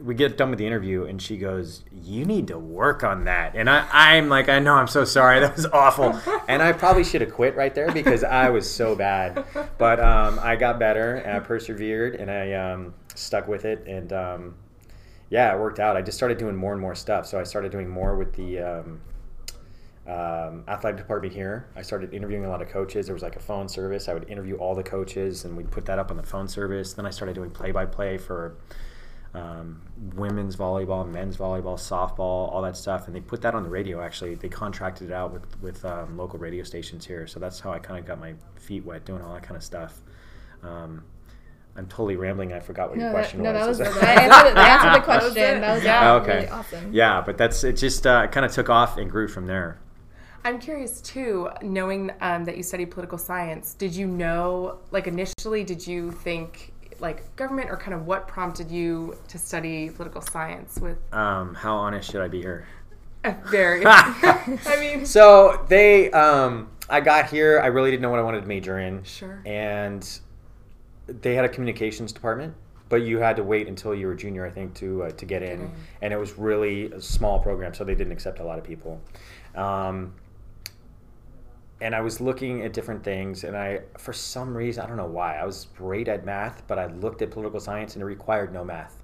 we 0.03 0.15
get 0.15 0.35
done 0.35 0.49
with 0.49 0.57
the 0.57 0.65
interview 0.65 1.05
and 1.05 1.21
she 1.21 1.37
goes 1.37 1.83
you 1.91 2.25
need 2.25 2.47
to 2.47 2.57
work 2.57 3.03
on 3.03 3.25
that. 3.25 3.55
And 3.55 3.69
I, 3.69 3.87
i'm 3.91 4.29
like 4.29 4.49
i 4.49 4.59
know 4.59 4.73
i'm 4.73 4.87
so 4.87 5.05
sorry. 5.05 5.39
That 5.39 5.55
was 5.55 5.65
awful. 5.67 6.19
And 6.47 6.61
i 6.61 6.71
probably 6.73 7.03
should 7.03 7.21
have 7.21 7.33
quit 7.33 7.55
right 7.55 7.73
there 7.73 7.91
because 7.91 8.23
i 8.23 8.49
was 8.49 8.69
so 8.69 8.95
bad. 8.95 9.45
But 9.77 9.99
um, 9.99 10.39
i 10.41 10.55
got 10.55 10.79
better 10.79 11.15
and 11.15 11.37
i 11.37 11.39
persevered 11.39 12.15
and 12.15 12.31
i 12.31 12.53
um, 12.53 12.93
stuck 13.15 13.47
with 13.47 13.65
it. 13.65 13.85
And 13.87 14.11
um, 14.13 14.55
yeah, 15.31 15.55
it 15.55 15.59
worked 15.59 15.79
out. 15.79 15.95
I 15.95 16.01
just 16.01 16.17
started 16.17 16.37
doing 16.37 16.55
more 16.55 16.73
and 16.73 16.81
more 16.81 16.93
stuff. 16.93 17.25
So 17.25 17.39
I 17.39 17.43
started 17.43 17.71
doing 17.71 17.89
more 17.89 18.17
with 18.17 18.33
the 18.33 18.59
um, 18.59 19.01
um, 20.05 20.65
athletic 20.67 20.97
department 20.97 21.33
here. 21.33 21.69
I 21.73 21.83
started 21.83 22.13
interviewing 22.13 22.43
a 22.43 22.49
lot 22.49 22.61
of 22.61 22.67
coaches. 22.67 23.05
There 23.05 23.15
was 23.15 23.23
like 23.23 23.37
a 23.37 23.39
phone 23.39 23.69
service. 23.69 24.09
I 24.09 24.13
would 24.13 24.29
interview 24.29 24.57
all 24.57 24.75
the 24.75 24.83
coaches, 24.83 25.45
and 25.45 25.55
we'd 25.55 25.71
put 25.71 25.85
that 25.85 25.97
up 25.97 26.11
on 26.11 26.17
the 26.17 26.23
phone 26.23 26.49
service. 26.49 26.93
Then 26.93 27.05
I 27.05 27.11
started 27.11 27.33
doing 27.33 27.49
play-by-play 27.49 28.17
for 28.17 28.57
um, 29.33 29.81
women's 30.15 30.57
volleyball, 30.57 31.09
men's 31.09 31.37
volleyball, 31.37 31.79
softball, 31.79 32.51
all 32.51 32.61
that 32.63 32.75
stuff, 32.75 33.07
and 33.07 33.15
they 33.15 33.21
put 33.21 33.41
that 33.43 33.55
on 33.55 33.63
the 33.63 33.69
radio. 33.69 34.01
Actually, 34.01 34.35
they 34.35 34.49
contracted 34.49 35.11
it 35.11 35.13
out 35.13 35.31
with 35.31 35.61
with 35.61 35.85
um, 35.85 36.17
local 36.17 36.39
radio 36.39 36.65
stations 36.65 37.05
here. 37.05 37.25
So 37.25 37.39
that's 37.39 37.61
how 37.61 37.71
I 37.71 37.79
kind 37.79 37.97
of 37.97 38.05
got 38.05 38.19
my 38.19 38.33
feet 38.59 38.83
wet 38.83 39.05
doing 39.05 39.21
all 39.21 39.33
that 39.33 39.43
kind 39.43 39.55
of 39.55 39.63
stuff. 39.63 40.01
Um, 40.61 41.05
I'm 41.77 41.87
totally 41.87 42.15
rambling. 42.17 42.51
I 42.53 42.59
forgot 42.59 42.89
what 42.89 42.99
your 42.99 43.11
question 43.11 43.41
that, 43.43 43.53
no, 43.53 43.59
that 43.59 43.67
was. 43.67 43.79
was 43.79 43.87
I 43.97 44.13
answered, 44.13 44.57
I 44.57 44.69
answered 44.69 44.89
the 45.01 45.07
That 45.07 45.23
was 45.23 45.31
question. 45.33 45.61
That 45.61 45.73
was 45.75 45.83
Yeah. 45.83 46.13
really 46.17 46.21
okay. 46.39 46.47
awesome. 46.49 46.93
Yeah, 46.93 47.21
but 47.25 47.37
that's 47.37 47.63
it. 47.63 47.73
Just 47.77 48.05
uh, 48.05 48.27
kind 48.27 48.45
of 48.45 48.51
took 48.51 48.69
off 48.69 48.97
and 48.97 49.09
grew 49.09 49.27
from 49.27 49.47
there. 49.47 49.79
I'm 50.43 50.59
curious 50.59 50.99
too, 51.01 51.49
knowing 51.61 52.11
um, 52.19 52.43
that 52.45 52.57
you 52.57 52.63
studied 52.63 52.91
political 52.91 53.17
science. 53.17 53.73
Did 53.75 53.95
you 53.95 54.07
know, 54.07 54.79
like 54.91 55.07
initially, 55.07 55.63
did 55.63 55.85
you 55.85 56.11
think 56.11 56.73
like 56.99 57.35
government, 57.35 57.69
or 57.71 57.77
kind 57.77 57.93
of 57.93 58.05
what 58.05 58.27
prompted 58.27 58.69
you 58.69 59.17
to 59.27 59.37
study 59.37 59.89
political 59.89 60.21
science? 60.21 60.77
With 60.79 60.97
Um, 61.13 61.53
how 61.55 61.75
honest 61.75 62.11
should 62.11 62.21
I 62.21 62.27
be 62.27 62.41
here? 62.41 62.67
very, 63.45 63.83
I 63.85 64.77
mean, 64.79 65.05
So 65.05 65.63
they, 65.69 66.11
um, 66.11 66.69
I 66.89 67.01
got 67.01 67.29
here. 67.29 67.59
I 67.59 67.67
really 67.67 67.91
didn't 67.91 68.01
know 68.01 68.09
what 68.09 68.19
I 68.19 68.23
wanted 68.23 68.41
to 68.41 68.47
major 68.47 68.79
in. 68.79 69.03
Sure. 69.03 69.41
And 69.45 70.07
they 71.21 71.35
had 71.35 71.45
a 71.45 71.49
communications 71.49 72.11
department, 72.11 72.53
but 72.89 73.03
you 73.03 73.19
had 73.19 73.35
to 73.37 73.43
wait 73.43 73.67
until 73.67 73.95
you 73.95 74.07
were 74.07 74.15
junior, 74.15 74.45
I 74.45 74.49
think, 74.49 74.73
to 74.75 75.03
uh, 75.03 75.11
to 75.11 75.25
get 75.25 75.43
in. 75.43 75.61
in. 75.61 75.71
And 76.01 76.13
it 76.13 76.17
was 76.17 76.37
really 76.37 76.91
a 76.91 77.01
small 77.01 77.39
program, 77.39 77.73
so 77.73 77.83
they 77.83 77.95
didn't 77.95 78.13
accept 78.13 78.39
a 78.39 78.43
lot 78.43 78.57
of 78.57 78.63
people. 78.63 79.01
Um, 79.55 80.13
and 81.81 81.95
I 81.95 82.01
was 82.01 82.21
looking 82.21 82.61
at 82.63 82.73
different 82.73 83.03
things, 83.03 83.43
and 83.43 83.57
I, 83.57 83.79
for 83.97 84.13
some 84.13 84.55
reason, 84.55 84.83
I 84.83 84.87
don't 84.87 84.97
know 84.97 85.07
why, 85.07 85.37
I 85.37 85.45
was 85.45 85.67
great 85.75 86.07
at 86.07 86.25
math, 86.25 86.61
but 86.67 86.77
I 86.77 86.85
looked 86.85 87.23
at 87.23 87.31
political 87.31 87.59
science, 87.59 87.95
and 87.95 88.03
it 88.03 88.05
required 88.05 88.53
no 88.53 88.63
math. 88.63 89.00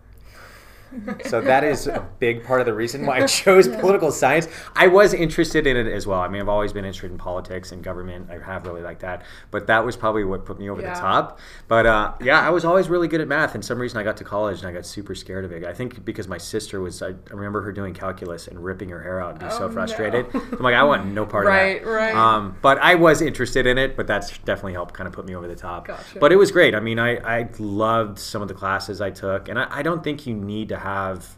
So 1.26 1.42
that 1.42 1.64
is 1.64 1.88
a 1.88 2.08
big 2.20 2.44
part 2.44 2.60
of 2.60 2.66
the 2.66 2.74
reason 2.74 3.06
why 3.06 3.18
I 3.22 3.26
chose 3.28 3.68
political 3.68 4.12
science. 4.12 4.48
I 4.76 4.88
was 4.88 5.14
interested 5.14 5.68
in 5.68 5.76
it 5.78 5.88
as 5.88 6.08
well. 6.08 6.20
I 6.20 6.28
mean, 6.28 6.42
I've 6.42 6.50
always 6.50 6.74
been 6.74 6.86
interested 6.86 7.12
in 7.12 7.18
politics 7.18 7.72
and 7.72 7.84
government. 7.84 8.30
I 8.32 8.38
have 8.40 8.66
really 8.66 8.82
liked 8.82 9.02
that, 9.02 9.24
but 9.52 9.68
that 9.68 9.86
was 9.86 9.96
probably 9.96 10.24
what 10.24 10.46
put 10.46 10.60
me 10.60 10.70
over 10.70 10.82
Yeah. 10.82 10.94
the 10.94 11.00
top. 11.00 11.40
But 11.68 11.86
uh, 11.86 12.14
yeah, 12.22 12.40
I 12.42 12.50
was 12.50 12.66
always 12.66 12.90
really 12.90 13.08
good 13.08 13.22
at 13.22 13.28
math. 13.28 13.56
And 13.56 13.64
some 13.64 13.80
reason 13.80 14.00
I 14.00 14.04
got 14.04 14.18
to 14.18 14.24
college 14.24 14.60
and 14.60 14.68
I 14.68 14.72
got 14.72 14.86
super 14.86 15.16
scared 15.16 15.46
of 15.46 15.52
it. 15.52 15.64
I 15.66 15.74
think 15.74 16.04
because 16.06 16.28
my 16.28 16.38
sister 16.38 16.82
was. 16.82 17.02
I, 17.02 17.14
remember 17.32 17.62
her 17.62 17.72
doing 17.72 17.94
calculus 17.94 18.48
and 18.48 18.64
ripping 18.64 18.90
her 18.90 19.02
hair 19.02 19.22
out 19.22 19.32
and 19.32 19.40
being 19.40 19.52
Oh, 19.52 19.58
so 19.58 19.68
no. 19.68 19.74
frustrated. 19.74 20.26
I'm 20.34 20.60
like, 20.60 20.76
I 20.76 20.84
want 20.84 21.06
no 21.08 21.26
part 21.26 21.46
Right, 21.46 21.78
of 21.80 21.86
that. 21.86 21.90
right. 21.92 22.16
Um, 22.16 22.58
but 22.62 22.78
I 22.80 22.96
was 22.96 23.22
interested 23.22 23.66
in 23.68 23.78
it. 23.78 23.96
But 23.96 24.08
that's 24.08 24.38
definitely 24.40 24.74
helped 24.74 24.94
kind 24.94 25.08
of 25.08 25.14
put 25.14 25.26
me 25.26 25.36
over 25.36 25.48
the 25.48 25.56
top. 25.56 25.88
Gotcha. 25.88 26.20
But 26.20 26.32
it 26.32 26.36
was 26.36 26.52
great. 26.52 26.74
I 26.76 26.80
mean, 26.80 27.00
I, 27.00 27.18
I 27.40 27.50
loved 27.60 28.20
some 28.20 28.42
of 28.42 28.48
the 28.48 28.54
classes 28.54 29.02
I 29.02 29.10
took, 29.12 29.48
and 29.50 29.58
I, 29.60 29.68
I 29.70 29.82
don't 29.82 30.04
think 30.04 30.26
you 30.28 30.34
need 30.34 30.70
to 30.70 30.77
have, 30.78 31.38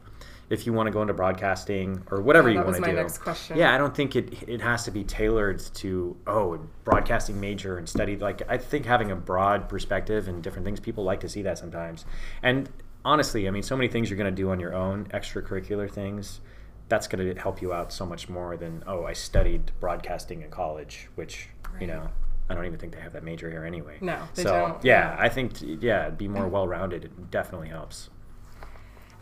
if 0.49 0.65
you 0.65 0.73
want 0.73 0.87
to 0.87 0.91
go 0.91 1.01
into 1.01 1.13
broadcasting 1.13 2.03
or 2.11 2.21
whatever 2.21 2.49
Yeah, 2.49 2.53
you 2.53 2.59
that 2.59 2.65
want 2.65 2.67
was 2.67 2.75
to 2.77 2.81
my 2.81 2.89
do. 2.89 2.95
next 2.95 3.17
question. 3.19 3.57
Yeah, 3.57 3.73
I 3.73 3.77
don't 3.77 3.95
think 3.95 4.15
it 4.15 4.33
it 4.49 4.61
has 4.61 4.83
to 4.85 4.91
be 4.91 5.03
tailored 5.03 5.59
to 5.75 6.17
oh 6.27 6.59
broadcasting 6.83 7.39
major 7.39 7.77
and 7.77 7.87
study. 7.87 8.15
Like 8.17 8.41
I 8.49 8.57
think 8.57 8.85
having 8.85 9.11
a 9.11 9.15
broad 9.15 9.69
perspective 9.69 10.27
and 10.27 10.41
different 10.41 10.65
things, 10.65 10.79
people 10.79 11.03
like 11.03 11.19
to 11.21 11.29
see 11.29 11.41
that 11.43 11.57
sometimes. 11.57 12.05
And 12.41 12.69
honestly, 13.05 13.47
I 13.47 13.51
mean, 13.51 13.63
so 13.63 13.75
many 13.77 13.87
things 13.89 14.09
you're 14.09 14.17
going 14.17 14.33
to 14.33 14.41
do 14.41 14.49
on 14.49 14.59
your 14.59 14.73
own, 14.73 15.05
extracurricular 15.05 15.89
things. 15.89 16.41
That's 16.87 17.07
going 17.07 17.35
to 17.35 17.39
help 17.39 17.61
you 17.61 17.71
out 17.71 17.93
so 17.93 18.03
much 18.03 18.29
more 18.29 18.57
than 18.57 18.83
oh, 18.87 19.05
I 19.05 19.13
studied 19.13 19.71
broadcasting 19.79 20.41
in 20.41 20.49
college, 20.49 21.07
which 21.15 21.49
you 21.79 21.87
know. 21.87 22.09
I 22.51 22.55
don't 22.55 22.65
even 22.65 22.79
think 22.79 22.95
they 22.95 23.01
have 23.01 23.13
that 23.13 23.23
major 23.23 23.47
here 23.51 23.63
anyway. 23.63 23.97
No, 24.01 24.17
they 24.33 24.41
so 24.41 24.49
don't. 24.49 24.83
yeah, 24.83 25.15
I 25.19 25.29
think 25.29 25.57
yeah, 25.61 26.09
be 26.09 26.27
more 26.27 26.47
well 26.47 26.67
rounded. 26.67 27.03
It 27.05 27.29
definitely 27.29 27.67
helps. 27.69 28.09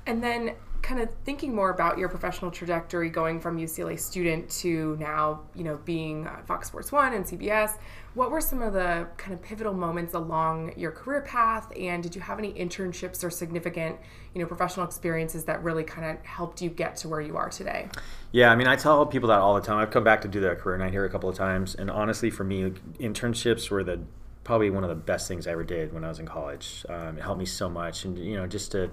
And 0.08 0.24
then, 0.24 0.56
kind 0.82 1.02
of 1.02 1.10
thinking 1.26 1.54
more 1.54 1.70
about 1.70 1.98
your 1.98 2.08
professional 2.08 2.50
trajectory, 2.50 3.10
going 3.10 3.42
from 3.42 3.58
UCLA 3.58 4.00
student 4.00 4.50
to 4.50 4.96
now, 5.00 5.42
you 5.54 5.66
know, 5.66 5.78
being 5.84 6.28
Fox 6.46 6.70
Sports 6.70 6.94
One 6.94 7.14
and 7.14 7.26
CBS. 7.26 7.78
What 8.14 8.32
were 8.32 8.40
some 8.40 8.62
of 8.62 8.72
the 8.72 9.08
kind 9.18 9.34
of 9.34 9.42
pivotal 9.42 9.74
moments 9.74 10.14
along 10.14 10.74
your 10.78 10.92
career 10.92 11.22
path? 11.22 11.72
And 11.78 12.02
did 12.02 12.16
you 12.16 12.22
have 12.22 12.40
any 12.40 12.54
internships 12.54 13.22
or 13.22 13.30
significant, 13.30 13.98
you 14.34 14.42
know, 14.42 14.48
professional 14.48 14.86
experiences 14.86 15.44
that 15.44 15.62
really 15.62 15.84
kind 15.84 16.18
of 16.18 16.26
helped 16.26 16.62
you 16.62 16.70
get 16.70 16.96
to 16.98 17.10
where 17.10 17.22
you 17.22 17.36
are 17.36 17.50
today? 17.50 17.90
Yeah, 18.32 18.50
I 18.50 18.56
mean, 18.56 18.68
I 18.68 18.78
tell 18.78 19.06
people 19.06 19.28
that 19.28 19.40
all 19.40 19.56
the 19.56 19.62
time. 19.62 19.80
I've 19.80 19.92
come 19.92 20.06
back 20.06 20.22
to 20.22 20.30
do 20.30 20.40
the 20.40 20.56
career 20.56 20.78
night 20.78 20.94
here 20.94 21.04
a 21.04 21.10
couple 21.10 21.28
of 21.28 21.36
times, 21.36 21.76
and 21.76 21.92
honestly, 21.92 22.30
for 22.30 22.46
me, 22.46 22.72
internships 23.00 23.70
were 23.70 23.84
the 23.84 24.00
probably 24.46 24.70
one 24.70 24.86
of 24.86 24.90
the 24.90 24.96
best 24.96 25.28
things 25.28 25.46
I 25.46 25.52
ever 25.52 25.66
did 25.66 25.92
when 25.92 26.06
I 26.06 26.08
was 26.08 26.20
in 26.20 26.26
college. 26.26 26.86
Um, 26.88 27.18
it 27.18 27.22
helped 27.22 27.40
me 27.40 27.46
so 27.46 27.68
much, 27.68 28.06
and 28.06 28.18
you 28.18 28.38
know, 28.38 28.48
just 28.48 28.72
to 28.72 28.90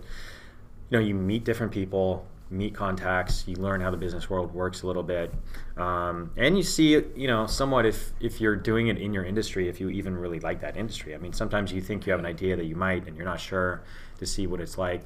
you 0.95 1.01
know, 1.01 1.05
you 1.05 1.15
meet 1.15 1.43
different 1.43 1.73
people, 1.73 2.25
meet 2.51 2.73
contacts, 2.73 3.49
you 3.49 3.57
learn 3.57 3.81
how 3.81 3.91
the 3.91 3.97
business 3.97 4.31
world 4.31 4.55
works 4.55 4.83
a 4.83 4.87
little 4.87 5.03
bit, 5.03 5.35
um, 5.77 6.31
and 6.37 6.57
you 6.57 6.63
see, 6.63 6.93
you 7.17 7.27
know, 7.27 7.49
somewhat 7.49 7.85
if 7.85 8.13
if 8.21 8.41
you're 8.41 8.55
doing 8.55 8.87
it 8.87 8.97
in 8.97 9.13
your 9.13 9.25
industry, 9.25 9.69
if 9.69 9.81
you 9.81 9.89
even 9.89 10.17
really 10.17 10.39
like 10.39 10.61
that 10.61 10.77
industry. 10.77 11.13
I 11.13 11.19
mean, 11.19 11.33
sometimes 11.33 11.73
you 11.73 11.81
think 11.81 12.07
you 12.07 12.13
have 12.13 12.21
an 12.21 12.27
idea 12.27 12.55
that 12.55 12.67
you 12.67 12.77
might, 12.77 13.09
and 13.09 13.17
you're 13.17 13.25
not 13.25 13.41
sure 13.41 13.83
to 14.21 14.27
see 14.27 14.47
what 14.47 14.61
it's 14.61 14.79
like. 14.79 15.03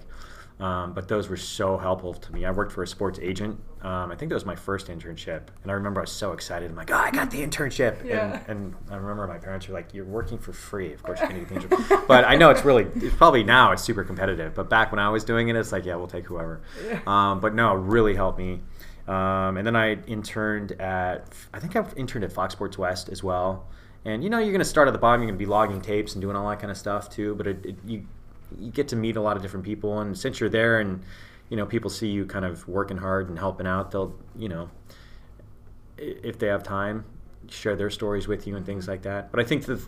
Um, 0.61 0.93
but 0.93 1.07
those 1.07 1.29
were 1.29 1.37
so 1.37 1.77
helpful 1.79 2.15
to 2.15 2.33
me. 2.33 2.45
I 2.45 2.50
worked 2.50 2.73
for 2.73 2.83
a 2.83 2.87
sports 2.87 3.21
agent. 3.23 3.61
Um, 3.83 4.11
I 4.11 4.17
think 4.17 4.31
that 4.31 4.35
was 4.35 4.45
my 4.45 4.57
first 4.57 4.88
internship, 4.88 5.43
and 5.62 5.71
I 5.71 5.75
remember 5.75 6.00
I 6.00 6.03
was 6.03 6.11
so 6.11 6.33
excited. 6.33 6.69
I'm 6.69 6.77
like, 6.77 6.91
"Oh, 6.91 6.97
I 6.97 7.12
got 7.12 7.31
the 7.31 7.47
internship!" 7.47 8.05
Yeah. 8.05 8.43
And, 8.49 8.75
and 8.75 8.75
I 8.91 8.97
remember 8.97 9.29
my 9.29 9.38
parents 9.38 9.69
were 9.69 9.75
like, 9.75 9.95
"You're 9.95 10.05
working 10.05 10.37
for 10.37 10.53
free. 10.53 10.93
Of 10.93 11.03
course 11.05 11.21
you're 11.21 11.29
going 11.29 11.47
to 11.47 11.55
get 11.55 11.71
the 11.71 11.77
internship." 11.77 12.09
but 12.09 12.25
I 12.25 12.35
know 12.35 12.50
it's 12.50 12.65
really, 12.65 12.88
it's 12.97 13.15
probably 13.15 13.45
now 13.45 13.71
it's 13.71 13.85
super 13.85 14.03
competitive. 14.03 14.55
But 14.55 14.69
back 14.69 14.91
when 14.91 14.99
I 14.99 15.11
was 15.11 15.23
doing 15.23 15.49
it, 15.49 15.55
it's 15.55 15.71
like, 15.71 15.85
yeah, 15.85 15.95
we'll 15.95 16.09
take 16.09 16.25
whoever. 16.25 16.61
Um, 17.07 17.38
but 17.38 17.55
no, 17.55 17.77
it 17.77 17.81
really 17.81 18.17
helped 18.17 18.38
me. 18.38 18.61
Um, 19.07 19.57
and 19.57 19.67
then 19.67 19.77
I 19.77 19.93
interned 20.07 20.73
at, 20.73 21.33
I 21.55 21.61
think 21.61 21.77
I've 21.77 21.97
interned 21.97 22.25
at 22.25 22.33
Fox 22.33 22.53
Sports 22.53 22.77
West 22.77 23.09
as 23.09 23.23
well. 23.23 23.67
And 24.05 24.23
you 24.23 24.31
know, 24.31 24.38
you're 24.38 24.53
going 24.53 24.59
to 24.59 24.65
start 24.65 24.88
at 24.88 24.93
the 24.93 24.99
bottom. 24.99 25.23
You're 25.23 25.31
going 25.31 25.38
to 25.38 25.45
be 25.45 25.49
logging 25.49 25.81
tapes 25.81 26.15
and 26.15 26.23
doing 26.23 26.37
all 26.37 26.49
that 26.50 26.61
kind 26.61 26.71
of 26.71 26.77
stuff 26.77 27.09
too. 27.11 27.35
But 27.35 27.47
it, 27.47 27.65
it, 27.65 27.77
you 27.87 28.07
you 28.59 28.71
get 28.71 28.88
to 28.88 28.97
meet 28.97 29.17
a 29.17 29.21
lot 29.21 29.37
of 29.37 29.43
different 29.43 29.64
people, 29.64 30.00
and 30.00 30.17
since 30.17 30.40
you're 30.40 30.49
there, 30.49 30.81
and 30.81 31.02
you 31.49 31.57
know, 31.57 31.67
people 31.67 31.90
see 31.90 32.09
you 32.09 32.26
kind 32.26 32.45
of 32.45 32.67
working 32.69 32.99
hard 32.99 33.28
and 33.28 33.38
helping 33.38 33.67
out, 33.67 33.90
they'll 33.90 34.14
you 34.37 34.49
know, 34.49 34.71
if 35.97 36.38
they 36.38 36.47
have 36.47 36.62
time, 36.62 37.05
share 37.49 37.76
their 37.76 37.90
stories 37.90 38.28
with 38.28 38.47
you 38.47 38.57
and 38.57 38.64
things 38.67 38.88
like 38.88 39.02
that. 39.02 39.31
But 39.31 39.40
I 39.40 39.45
think 39.45 39.64
the 39.64 39.81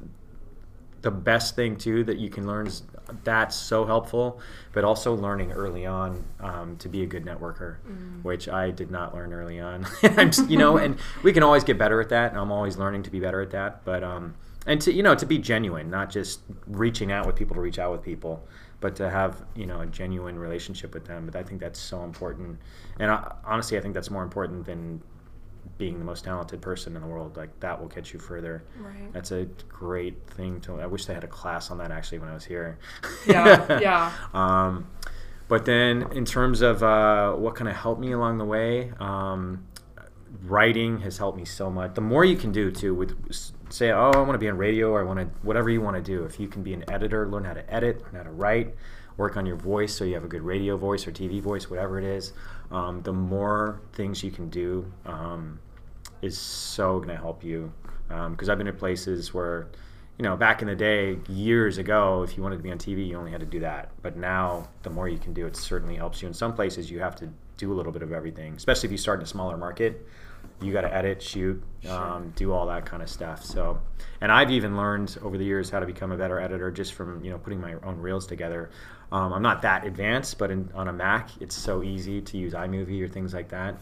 the 1.03 1.11
best 1.11 1.57
thing 1.57 1.77
too 1.77 2.05
that 2.05 2.19
you 2.19 2.29
can 2.29 2.47
learn 2.47 2.67
is 2.67 2.83
that's 3.25 3.57
so 3.57 3.85
helpful, 3.85 4.41
but 4.73 4.85
also 4.85 5.15
learning 5.15 5.53
early 5.53 5.87
on 5.87 6.25
um, 6.41 6.77
to 6.79 6.89
be 6.89 7.03
a 7.03 7.07
good 7.07 7.25
networker, 7.25 7.77
mm. 7.89 8.23
which 8.23 8.49
I 8.49 8.71
did 8.71 8.91
not 8.91 9.15
learn 9.15 9.33
early 9.33 9.61
on. 9.61 9.87
you 10.49 10.57
know, 10.57 10.77
and 10.77 10.97
we 11.23 11.33
can 11.33 11.43
always 11.43 11.65
get 11.65 11.79
better 11.79 12.01
at 12.01 12.11
that, 12.11 12.31
and 12.31 12.41
I'm 12.41 12.53
always 12.53 12.77
learning 12.77 13.05
to 13.05 13.11
be 13.11 13.21
better 13.21 13.41
at 13.41 13.51
that. 13.51 13.85
But 13.85 14.05
um, 14.05 14.35
and 14.71 14.81
to 14.83 14.93
you 14.93 15.03
know 15.03 15.17
to 15.17 15.27
be 15.27 15.37
genuine, 15.37 15.91
not 15.91 16.11
just 16.11 16.41
reaching 16.69 17.11
out 17.11 17.27
with 17.27 17.35
people 17.35 17.57
to 17.57 17.61
reach 17.61 17.81
out 17.81 17.91
with 17.91 18.03
people, 18.03 18.47
but 18.79 18.95
to 18.97 19.11
have 19.11 19.43
you 19.57 19.67
know 19.67 19.81
a 19.81 19.87
genuine 19.87 20.39
relationship 20.39 20.95
with 20.95 21.05
them. 21.07 21.27
But 21.27 21.35
I 21.35 21.43
think 21.43 21.61
that's 21.61 21.81
so 21.81 22.05
important, 22.05 22.61
and 23.01 23.11
I, 23.11 23.35
honestly, 23.45 23.77
I 23.77 23.81
think 23.81 23.95
that's 23.95 24.11
more 24.11 24.23
important 24.23 24.65
than 24.65 25.03
being 25.77 25.99
the 25.99 26.05
most 26.05 26.23
talented 26.25 26.63
person 26.63 26.95
in 26.95 27.03
the 27.03 27.09
world. 27.09 27.37
Like 27.37 27.59
that 27.59 27.81
will 27.81 27.89
get 27.89 28.13
you 28.13 28.21
further. 28.21 28.63
Right. 28.79 29.13
That's 29.13 29.33
a 29.33 29.47
great 29.69 30.25
thing 30.31 30.61
to. 30.63 30.81
I 30.81 30.87
wish 30.87 31.05
they 31.07 31.15
had 31.15 31.25
a 31.25 31.29
class 31.29 31.73
on 31.73 31.79
that 31.79 31.91
actually 31.91 32.21
when 32.21 32.29
I 32.29 32.35
was 32.35 32.45
here. 32.45 32.79
Yeah. 33.27 33.81
yeah. 33.81 34.13
Um, 34.33 34.87
but 35.49 35.65
then 35.65 36.13
in 36.13 36.25
terms 36.25 36.61
of 36.61 36.85
uh, 36.85 37.33
what 37.33 37.57
kind 37.57 37.69
of 37.69 37.75
helped 37.75 38.01
me 38.01 38.13
along 38.13 38.39
the 38.39 38.45
way, 38.45 38.93
um, 39.01 39.67
writing 40.45 41.01
has 41.01 41.19
helped 41.19 41.39
me 41.39 41.45
so 41.45 41.71
much. 41.71 41.95
The 41.95 42.01
more 42.01 42.25
you 42.25 42.37
can 42.37 42.53
do 42.53 42.71
too 42.71 42.95
with 42.95 43.53
say, 43.71 43.91
oh, 43.91 44.11
I 44.11 44.19
want 44.19 44.33
to 44.33 44.39
be 44.39 44.49
on 44.49 44.57
radio 44.57 44.91
or 44.91 45.01
I 45.01 45.05
want 45.05 45.21
to 45.21 45.27
whatever 45.43 45.71
you 45.71 45.81
want 45.81 45.97
to 45.97 46.03
do. 46.03 46.25
If 46.25 46.39
you 46.41 46.49
can 46.49 46.63
be 46.63 46.75
an 46.75 46.85
editor, 46.91 47.29
learn 47.29 47.45
how 47.45 47.55
to 47.55 47.73
edit, 47.73 48.03
learn 48.03 48.15
how 48.15 48.23
to 48.23 48.31
write, 48.31 48.75
work 49.17 49.37
on 49.37 49.47
your 49.47 49.57
voice 49.57 49.95
so 49.95 50.05
you 50.05 50.15
have 50.15 50.25
a 50.25 50.29
good 50.29 50.43
radio 50.43 50.77
voice 50.77 51.07
or 51.07 51.13
TV 51.13 51.41
voice, 51.41 51.71
whatever 51.71 51.99
it 51.99 52.05
is. 52.05 52.33
Um, 52.71 53.03
the 53.03 53.13
more 53.13 53.81
things 53.93 54.23
you 54.23 54.31
can 54.31 54.49
do 54.49 54.91
um, 55.05 55.59
is 56.23 56.39
so 56.39 56.99
going 56.99 57.09
to 57.09 57.17
help 57.17 57.45
you. 57.45 57.73
Because 58.09 58.49
um, 58.49 58.53
I've 58.53 58.59
been 58.59 58.67
in 58.67 58.77
places 58.77 59.33
where, 59.33 59.69
you 60.19 60.25
know, 60.25 60.37
back 60.37 60.63
in 60.63 60.69
the 60.69 60.75
day, 60.75 61.19
years 61.29 61.79
ago, 61.79 62.23
if 62.23 62.37
you 62.37 62.43
wanted 62.43 62.57
to 62.57 62.63
be 62.63 62.73
on 62.73 62.79
TV, 62.79 63.07
you 63.07 63.17
only 63.17 63.31
had 63.31 63.41
to 63.41 63.47
do 63.47 63.61
that. 63.61 63.91
But 64.03 64.17
now, 64.17 64.69
the 64.83 64.91
more 64.91 65.09
you 65.09 65.19
can 65.19 65.33
do, 65.33 65.47
it 65.47 65.57
certainly 65.57 65.95
helps 65.95 66.21
you. 66.21 66.29
In 66.29 66.35
some 66.35 66.55
places, 66.55 66.91
you 66.91 66.99
have 66.99 67.15
to 67.17 67.29
do 67.61 67.73
a 67.73 67.75
little 67.75 67.93
bit 67.93 68.03
of 68.03 68.13
everything, 68.13 68.55
especially 68.57 68.89
if 68.89 68.93
you 68.93 68.99
start 68.99 69.21
in 69.21 69.25
a 69.25 69.29
smaller 69.29 69.57
market 69.57 70.07
you 70.63 70.73
got 70.73 70.83
to 70.83 70.95
edit, 70.95 71.23
shoot, 71.23 71.63
um, 71.89 72.33
do 72.37 72.53
all 72.53 72.67
that 72.67 72.85
kind 72.85 73.03
of 73.03 73.09
stuff. 73.09 73.43
So, 73.45 73.81
and 74.21 74.31
I've 74.31 74.51
even 74.51 74.77
learned 74.77 75.17
over 75.23 75.39
the 75.39 75.45
years 75.45 75.71
how 75.71 75.81
to 75.81 75.87
become 75.87 76.13
a 76.13 76.17
better 76.17 76.39
editor 76.39 76.71
just 76.71 76.93
from 76.93 77.25
you 77.25 77.31
know 77.31 77.39
putting 77.39 77.61
my 77.61 77.75
own 77.83 77.99
reels 77.99 78.27
together. 78.27 78.71
Um, 79.11 79.33
I'm 79.33 79.43
not 79.43 79.63
that 79.63 79.87
advanced, 79.87 80.39
but 80.39 80.51
in, 80.51 80.71
on 80.75 80.89
a 80.89 80.93
Mac, 80.93 81.31
it's 81.41 81.57
so 81.57 81.83
easy 81.83 82.21
to 82.21 82.39
use 82.39 82.53
iMovie 82.53 83.03
or 83.03 83.09
things 83.09 83.35
like 83.35 83.49
that. 83.49 83.77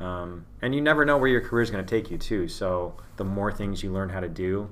Um, 0.00 0.44
and 0.62 0.74
you 0.74 0.80
never 0.80 1.04
know 1.04 1.18
where 1.18 1.28
your 1.28 1.40
career 1.40 1.62
is 1.62 1.70
going 1.70 1.84
to 1.84 1.90
take 1.90 2.10
you 2.10 2.18
too. 2.18 2.46
So 2.46 2.94
the 3.16 3.24
more 3.24 3.50
things 3.50 3.82
you 3.82 3.90
learn 3.90 4.08
how 4.08 4.20
to 4.20 4.28
do, 4.28 4.70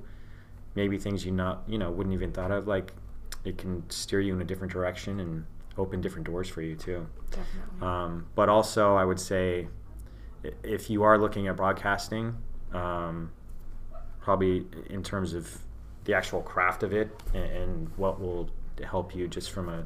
maybe 0.75 0.97
things 0.97 1.25
you 1.25 1.31
not 1.31 1.63
you 1.67 1.77
know 1.77 1.89
wouldn't 1.89 2.13
even 2.13 2.31
thought 2.31 2.51
of, 2.51 2.67
like 2.67 2.93
it 3.43 3.57
can 3.57 3.89
steer 3.89 4.19
you 4.19 4.33
in 4.33 4.41
a 4.41 4.45
different 4.45 4.71
direction 4.71 5.19
and 5.19 5.45
open 5.77 6.01
different 6.01 6.25
doors 6.25 6.49
for 6.49 6.61
you 6.61 6.75
too. 6.75 7.07
Definitely. 7.29 7.87
Um, 7.87 8.27
but 8.35 8.49
also, 8.49 8.95
I 8.95 9.05
would 9.05 9.19
say 9.19 9.67
if 10.63 10.89
you 10.89 11.03
are 11.03 11.17
looking 11.17 11.47
at 11.47 11.55
broadcasting, 11.55 12.35
um, 12.73 13.31
probably 14.21 14.65
in 14.89 15.03
terms 15.03 15.33
of 15.33 15.59
the 16.03 16.13
actual 16.13 16.41
craft 16.41 16.83
of 16.83 16.93
it 16.93 17.09
and, 17.33 17.43
and, 17.43 17.97
what 17.97 18.19
will 18.19 18.49
help 18.83 19.15
you 19.15 19.27
just 19.27 19.51
from 19.51 19.67
a 19.69 19.85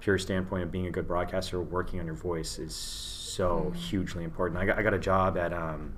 pure 0.00 0.18
standpoint 0.18 0.62
of 0.62 0.70
being 0.70 0.86
a 0.86 0.90
good 0.90 1.06
broadcaster, 1.06 1.60
working 1.60 1.98
on 1.98 2.06
your 2.06 2.14
voice 2.14 2.58
is 2.58 2.74
so 2.74 3.72
mm. 3.72 3.76
hugely 3.76 4.22
important. 4.22 4.60
I 4.60 4.66
got, 4.66 4.78
I 4.78 4.82
got 4.82 4.94
a 4.94 4.98
job 4.98 5.36
at, 5.38 5.52
um, 5.52 5.94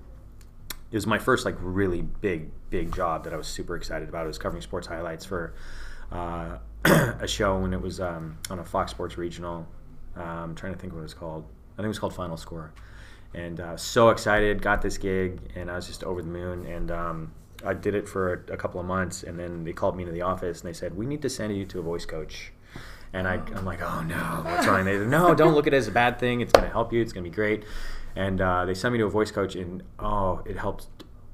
it 0.91 0.95
was 0.95 1.07
my 1.07 1.19
first 1.19 1.45
like 1.45 1.57
really 1.61 2.03
big, 2.03 2.51
big 2.71 2.95
job 2.95 3.25
that 3.25 3.35
I 3.35 3.37
was 3.37 3.49
super 3.49 3.77
excited 3.77 4.09
about. 4.09 4.25
I 4.25 4.29
was 4.29 4.39
covering 4.39 4.63
sports 4.63 4.87
highlights 4.87 5.25
for 5.25 5.55
uh, 6.13 6.59
a 7.21 7.29
show 7.29 7.59
when 7.59 7.73
it 7.73 7.81
was 7.81 8.01
um, 8.01 8.39
on 8.51 8.59
a 8.59 8.65
Fox 8.65 8.91
Sports 8.91 9.19
regional. 9.19 9.67
I'm 10.15 10.23
um, 10.23 10.55
trying 10.55 10.73
to 10.73 10.79
think 10.79 10.93
what 10.93 11.01
it 11.01 11.03
was 11.03 11.15
called. 11.15 11.45
I 11.75 11.77
think 11.77 11.87
it 11.87 11.89
was 11.89 11.99
called 11.99 12.15
Final 12.15 12.37
Score 12.37 12.73
and 13.37 13.61
uh, 13.61 13.77
so 13.77 14.09
excited. 14.09 14.63
Got 14.63 14.83
this 14.83 14.99
gig, 14.99 15.39
and 15.55 15.71
I 15.71 15.77
was 15.77 15.87
just 15.87 16.03
over 16.03 16.23
the 16.23 16.29
moon. 16.29 16.67
And 16.67 16.91
um, 16.91 17.33
I 17.65 17.75
did 17.75 17.95
it 17.95 18.09
for 18.09 18.33
a, 18.33 18.55
a, 18.55 18.57
couple 18.57 18.81
of 18.81 18.87
months, 18.87 19.23
and 19.23 19.39
then 19.39 19.63
they 19.63 19.73
called 19.73 19.97
me 19.97 20.03
into 20.03 20.13
the 20.13 20.23
office 20.23 20.61
and 20.61 20.69
they 20.69 20.73
said, 20.73 20.97
"We 20.97 21.07
need 21.07 21.23
to 21.23 21.29
send 21.29 21.57
you 21.57 21.67
to 21.67 21.79
a 21.79 21.83
voice 21.83 22.07
coach." 22.07 22.53
And 23.13 23.29
I, 23.29 23.35
am 23.35 23.65
like, 23.65 23.83
"Oh 23.83 24.03
no, 24.03 24.43
what's 24.45 24.67
wrong?" 24.67 24.85
They 24.85 24.99
said, 24.99 25.09
"No, 25.09 25.35
don't 25.43 25.55
look 25.55 25.67
at 25.67 25.75
it 25.75 25.77
as 25.77 25.89
a 25.89 25.93
bad 25.93 26.19
thing. 26.19 26.41
It's 26.41 26.53
going 26.53 26.67
to 26.67 26.73
help 26.73 26.93
you. 26.93 27.03
It's 27.03 27.13
going 27.13 27.25
to 27.25 27.31
be 27.31 27.35
great." 27.35 27.65
And 28.17 28.41
uh, 28.41 28.65
they 28.65 28.75
sent 28.75 28.93
me 28.93 28.99
to 28.99 29.05
a 29.05 29.11
voice 29.11 29.31
coach, 29.31 29.55
and 29.55 29.83
oh, 29.99 30.43
it 30.47 30.57
helped 30.57 30.87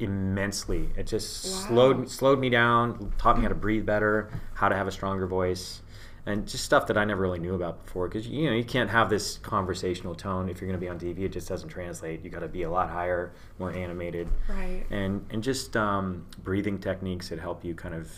immensely. 0.02 0.90
It 0.96 1.06
just 1.06 1.44
wow. 1.44 1.68
slowed 1.68 2.10
slowed 2.10 2.38
me 2.38 2.50
down, 2.50 3.12
taught 3.18 3.36
me 3.36 3.42
how 3.42 3.48
to 3.48 3.54
breathe 3.54 3.86
better, 3.86 4.30
how 4.54 4.68
to 4.68 4.76
have 4.76 4.86
a 4.86 4.92
stronger 4.92 5.26
voice 5.26 5.82
and 6.24 6.46
just 6.46 6.64
stuff 6.64 6.86
that 6.86 6.96
I 6.96 7.04
never 7.04 7.20
really 7.20 7.40
knew 7.40 7.54
about 7.54 7.84
before. 7.84 8.08
Because 8.08 8.28
you 8.28 8.48
know 8.48 8.54
you 8.54 8.64
can't 8.64 8.90
have 8.90 9.10
this 9.10 9.38
conversational 9.38 10.14
tone 10.14 10.48
if 10.48 10.60
you're 10.60 10.68
going 10.68 10.78
to 10.78 10.84
be 10.84 10.88
on 10.88 10.98
TV. 10.98 11.24
It 11.24 11.32
just 11.32 11.48
doesn't 11.48 11.68
translate. 11.68 12.24
You 12.24 12.30
got 12.30 12.40
to 12.40 12.48
be 12.48 12.62
a 12.62 12.70
lot 12.70 12.90
higher, 12.90 13.32
more 13.58 13.72
animated, 13.72 14.28
right? 14.48 14.84
And 14.90 15.24
and 15.30 15.42
just 15.42 15.76
um, 15.76 16.26
breathing 16.42 16.78
techniques 16.78 17.28
that 17.28 17.38
help 17.38 17.64
you 17.64 17.74
kind 17.74 17.94
of 17.94 18.10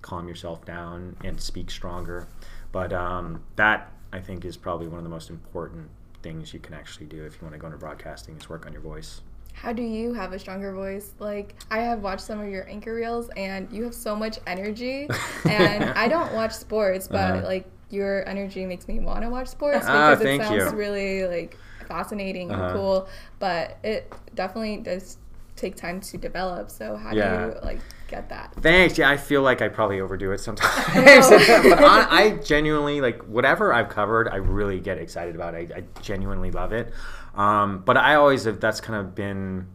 calm 0.00 0.28
yourself 0.28 0.64
down 0.64 1.16
and 1.24 1.40
speak 1.40 1.70
stronger. 1.70 2.26
But 2.72 2.92
um, 2.92 3.42
that 3.56 3.92
I 4.12 4.20
think 4.20 4.44
is 4.44 4.56
probably 4.56 4.88
one 4.88 4.98
of 4.98 5.04
the 5.04 5.10
most 5.10 5.30
important 5.30 5.90
things 6.22 6.54
you 6.54 6.60
can 6.60 6.74
actually 6.74 7.06
do 7.06 7.24
if 7.24 7.34
you 7.34 7.40
want 7.42 7.54
to 7.54 7.58
go 7.58 7.66
into 7.66 7.78
broadcasting 7.78 8.36
is 8.36 8.48
work 8.48 8.66
on 8.66 8.72
your 8.72 8.82
voice. 8.82 9.20
How 9.52 9.72
do 9.72 9.82
you 9.82 10.12
have 10.14 10.32
a 10.32 10.38
stronger 10.38 10.72
voice? 10.74 11.12
Like 11.18 11.54
I 11.70 11.78
have 11.78 12.00
watched 12.00 12.22
some 12.22 12.40
of 12.40 12.48
your 12.48 12.68
anchor 12.68 12.94
reels 12.94 13.30
and 13.36 13.70
you 13.72 13.84
have 13.84 13.94
so 13.94 14.16
much 14.16 14.38
energy 14.46 15.08
and 15.44 15.84
I 15.84 16.08
don't 16.08 16.32
watch 16.32 16.52
sports, 16.52 17.08
but 17.08 17.36
uh-huh. 17.36 17.46
like 17.46 17.66
your 17.90 18.26
energy 18.28 18.64
makes 18.64 18.88
me 18.88 19.00
want 19.00 19.22
to 19.22 19.30
watch 19.30 19.48
sports 19.48 19.84
ah, 19.86 20.14
because 20.14 20.24
it 20.24 20.40
sounds 20.40 20.72
you. 20.72 20.78
really 20.78 21.26
like 21.26 21.56
fascinating 21.86 22.50
uh-huh. 22.50 22.64
and 22.64 22.74
cool, 22.74 23.08
but 23.38 23.78
it 23.84 24.12
definitely 24.34 24.78
does 24.78 25.18
take 25.62 25.76
time 25.76 26.00
to 26.00 26.18
develop. 26.18 26.70
So 26.70 26.96
how 26.96 27.14
yeah. 27.14 27.46
do 27.46 27.52
you 27.52 27.60
like 27.62 27.80
get 28.08 28.28
that? 28.28 28.54
Thanks. 28.60 28.98
Yeah, 28.98 29.08
I 29.08 29.16
feel 29.16 29.42
like 29.42 29.62
I 29.62 29.68
probably 29.68 30.00
overdo 30.00 30.32
it 30.32 30.38
sometimes. 30.38 31.28
but 31.30 31.82
on, 31.82 32.06
I 32.10 32.38
genuinely 32.44 33.00
like 33.00 33.22
whatever 33.22 33.72
I've 33.72 33.88
covered. 33.88 34.28
I 34.28 34.36
really 34.36 34.80
get 34.80 34.98
excited 34.98 35.34
about. 35.34 35.54
It. 35.54 35.72
I, 35.72 35.78
I 35.78 35.84
genuinely 36.02 36.50
love 36.50 36.72
it. 36.72 36.92
Um, 37.34 37.82
but 37.84 37.96
I 37.96 38.16
always 38.16 38.44
have. 38.44 38.60
That's 38.60 38.80
kind 38.80 39.00
of 39.00 39.14
been. 39.14 39.68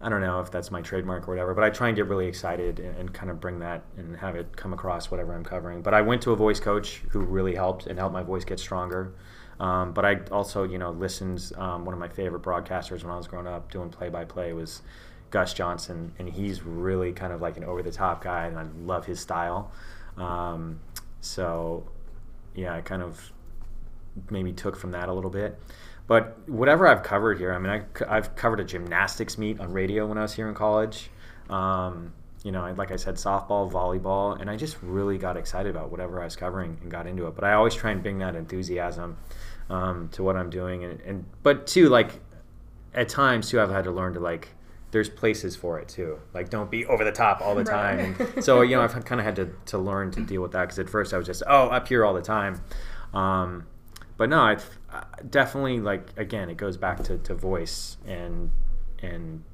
I 0.00 0.08
don't 0.10 0.20
know 0.20 0.40
if 0.40 0.50
that's 0.50 0.70
my 0.70 0.82
trademark 0.82 1.26
or 1.26 1.32
whatever, 1.32 1.54
but 1.54 1.64
I 1.64 1.70
try 1.70 1.88
and 1.88 1.96
get 1.96 2.06
really 2.06 2.26
excited 2.26 2.80
and, 2.80 2.96
and, 2.96 3.14
kind 3.14 3.30
of 3.30 3.40
bring 3.40 3.60
that 3.60 3.82
and 3.96 4.14
have 4.16 4.36
it 4.36 4.54
come 4.54 4.74
across 4.74 5.10
whatever 5.10 5.34
I'm 5.34 5.44
covering. 5.44 5.80
But 5.80 5.94
I 5.94 6.02
went 6.02 6.20
to 6.22 6.32
a 6.32 6.36
voice 6.36 6.60
coach 6.60 7.02
who 7.10 7.20
really 7.20 7.54
helped 7.54 7.86
and 7.86 7.98
helped 7.98 8.12
my 8.12 8.22
voice 8.22 8.44
get 8.44 8.60
stronger. 8.60 9.14
Um, 9.58 9.92
but 9.92 10.04
I 10.04 10.20
also, 10.30 10.64
you 10.64 10.76
know, 10.76 10.90
listened. 10.90 11.50
Um, 11.56 11.86
one 11.86 11.94
of 11.94 12.00
my 12.00 12.08
favorite 12.08 12.42
broadcasters 12.42 13.02
when 13.02 13.12
I 13.12 13.16
was 13.16 13.26
growing 13.26 13.46
up 13.46 13.70
doing 13.70 13.88
play 13.88 14.10
by 14.10 14.26
play 14.26 14.52
was 14.52 14.82
Gus 15.30 15.54
Johnson, 15.54 16.12
and 16.18 16.28
he's 16.28 16.62
really 16.62 17.12
kind 17.12 17.32
of 17.32 17.40
like 17.40 17.56
an 17.56 17.64
over 17.64 17.82
the 17.82 17.90
top 17.90 18.22
guy, 18.22 18.46
and 18.46 18.58
I 18.58 18.66
love 18.84 19.06
his 19.06 19.18
style. 19.18 19.72
Um, 20.18 20.80
so, 21.22 21.86
yeah, 22.54 22.74
I 22.74 22.82
kind 22.82 23.02
of 23.02 23.32
maybe 24.30 24.52
took 24.52 24.76
from 24.76 24.92
that 24.92 25.08
a 25.08 25.12
little 25.12 25.30
bit. 25.30 25.58
But 26.06 26.48
whatever 26.48 26.86
I've 26.86 27.02
covered 27.02 27.38
here, 27.38 27.52
I 27.52 27.58
mean, 27.58 27.84
I, 28.08 28.14
have 28.14 28.36
covered 28.36 28.60
a 28.60 28.64
gymnastics 28.64 29.38
meet 29.38 29.58
on 29.58 29.72
radio 29.72 30.06
when 30.06 30.18
I 30.18 30.22
was 30.22 30.34
here 30.34 30.48
in 30.48 30.54
college. 30.54 31.10
Um, 31.50 32.12
you 32.44 32.52
know, 32.52 32.72
like 32.76 32.92
I 32.92 32.96
said, 32.96 33.16
softball, 33.16 33.70
volleyball, 33.70 34.40
and 34.40 34.48
I 34.48 34.56
just 34.56 34.76
really 34.80 35.18
got 35.18 35.36
excited 35.36 35.74
about 35.74 35.90
whatever 35.90 36.20
I 36.20 36.24
was 36.24 36.36
covering 36.36 36.78
and 36.80 36.90
got 36.90 37.08
into 37.08 37.26
it. 37.26 37.34
But 37.34 37.42
I 37.42 37.54
always 37.54 37.74
try 37.74 37.90
and 37.90 38.02
bring 38.02 38.18
that 38.18 38.36
enthusiasm 38.36 39.16
um, 39.68 40.08
to 40.12 40.22
what 40.22 40.36
I'm 40.36 40.48
doing, 40.48 40.84
and, 40.84 41.00
and 41.00 41.24
but 41.42 41.66
too 41.66 41.88
like 41.88 42.20
at 42.94 43.08
times 43.08 43.50
too 43.50 43.60
I've 43.60 43.70
had 43.70 43.82
to 43.84 43.90
learn 43.90 44.14
to 44.14 44.20
like 44.20 44.50
there's 44.92 45.08
places 45.08 45.56
for 45.56 45.80
it 45.80 45.88
too. 45.88 46.20
Like 46.32 46.48
don't 46.48 46.70
be 46.70 46.86
over 46.86 47.04
the 47.04 47.10
top 47.10 47.40
all 47.40 47.56
the 47.56 47.64
time. 47.64 48.16
And 48.18 48.44
so 48.44 48.62
you 48.62 48.76
know 48.76 48.82
I've 48.82 49.04
kind 49.04 49.20
of 49.20 49.24
had 49.24 49.36
to 49.36 49.50
to 49.66 49.78
learn 49.78 50.12
to 50.12 50.20
deal 50.20 50.40
with 50.40 50.52
that 50.52 50.62
because 50.62 50.78
at 50.78 50.88
first 50.88 51.12
I 51.12 51.18
was 51.18 51.26
just 51.26 51.42
oh 51.48 51.68
up 51.68 51.88
here 51.88 52.04
all 52.04 52.14
the 52.14 52.22
time. 52.22 52.62
Um, 53.12 53.66
but 54.16 54.28
no, 54.28 54.40
I 54.40 54.56
definitely 55.28 55.80
like 55.80 56.10
again 56.16 56.48
it 56.48 56.56
goes 56.56 56.76
back 56.76 57.02
to, 57.04 57.18
to 57.18 57.34
voice 57.34 57.96
and 58.06 58.50
and 59.02 59.44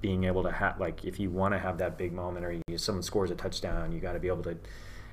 being 0.00 0.24
able 0.24 0.42
to 0.42 0.52
have 0.52 0.78
like 0.78 1.04
if 1.04 1.18
you 1.18 1.30
want 1.30 1.54
to 1.54 1.58
have 1.58 1.78
that 1.78 1.96
big 1.96 2.12
moment 2.12 2.44
or 2.44 2.52
you, 2.52 2.78
someone 2.78 3.02
scores 3.02 3.30
a 3.30 3.34
touchdown, 3.34 3.90
you 3.90 4.00
got 4.00 4.12
to 4.12 4.20
be 4.20 4.28
able 4.28 4.42
to 4.42 4.56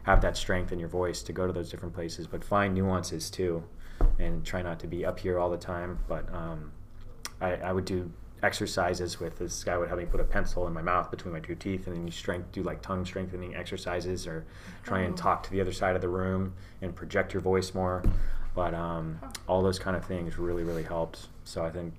have 0.03 0.21
that 0.21 0.35
strength 0.35 0.71
in 0.71 0.79
your 0.79 0.89
voice 0.89 1.21
to 1.23 1.31
go 1.31 1.47
to 1.47 1.53
those 1.53 1.69
different 1.69 1.93
places, 1.93 2.27
but 2.27 2.43
find 2.43 2.73
nuances 2.73 3.29
too 3.29 3.63
and 4.19 4.45
try 4.45 4.61
not 4.61 4.79
to 4.79 4.87
be 4.87 5.05
up 5.05 5.19
here 5.19 5.39
all 5.39 5.49
the 5.49 5.57
time. 5.57 5.99
But 6.07 6.27
um, 6.33 6.71
I, 7.39 7.53
I, 7.53 7.71
would 7.71 7.85
do 7.85 8.11
exercises 8.43 9.19
with 9.19 9.37
this 9.37 9.63
guy 9.63 9.77
would 9.77 9.87
have 9.87 9.97
me 9.97 10.05
put 10.05 10.19
a 10.19 10.23
pencil 10.23 10.67
in 10.67 10.73
my 10.73 10.81
mouth 10.81 11.11
between 11.11 11.33
my 11.33 11.39
two 11.39 11.55
teeth 11.55 11.87
and 11.87 11.95
then 11.95 12.05
you 12.05 12.11
strength 12.11 12.51
do 12.51 12.63
like 12.63 12.81
tongue 12.81 13.05
strengthening 13.05 13.55
exercises 13.55 14.25
or 14.25 14.45
try 14.83 15.01
and 15.01 15.13
oh. 15.13 15.17
talk 15.17 15.43
to 15.43 15.51
the 15.51 15.61
other 15.61 15.71
side 15.71 15.95
of 15.95 16.01
the 16.01 16.09
room 16.09 16.53
and 16.81 16.95
project 16.95 17.33
your 17.33 17.41
voice 17.41 17.73
more 17.75 18.03
but 18.53 18.73
um, 18.73 19.19
all 19.47 19.61
those 19.61 19.79
kind 19.79 19.95
of 19.95 20.05
things 20.05 20.37
really 20.37 20.63
really 20.63 20.83
helped 20.83 21.27
so 21.43 21.63
i 21.63 21.69
think 21.69 21.93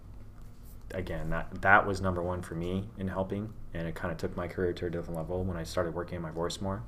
again, 0.94 1.30
that 1.30 1.62
that 1.62 1.86
was 1.86 2.00
number 2.00 2.22
one 2.22 2.42
for 2.42 2.54
me 2.54 2.88
in 2.98 3.08
helping, 3.08 3.52
and 3.74 3.86
it 3.86 3.94
kind 3.94 4.12
of 4.12 4.18
took 4.18 4.36
my 4.36 4.48
career 4.48 4.72
to 4.72 4.86
a 4.86 4.90
different 4.90 5.16
level 5.16 5.44
when 5.44 5.56
I 5.56 5.62
started 5.62 5.94
working 5.94 6.16
in 6.16 6.22
my 6.22 6.30
voice 6.30 6.60
more. 6.60 6.82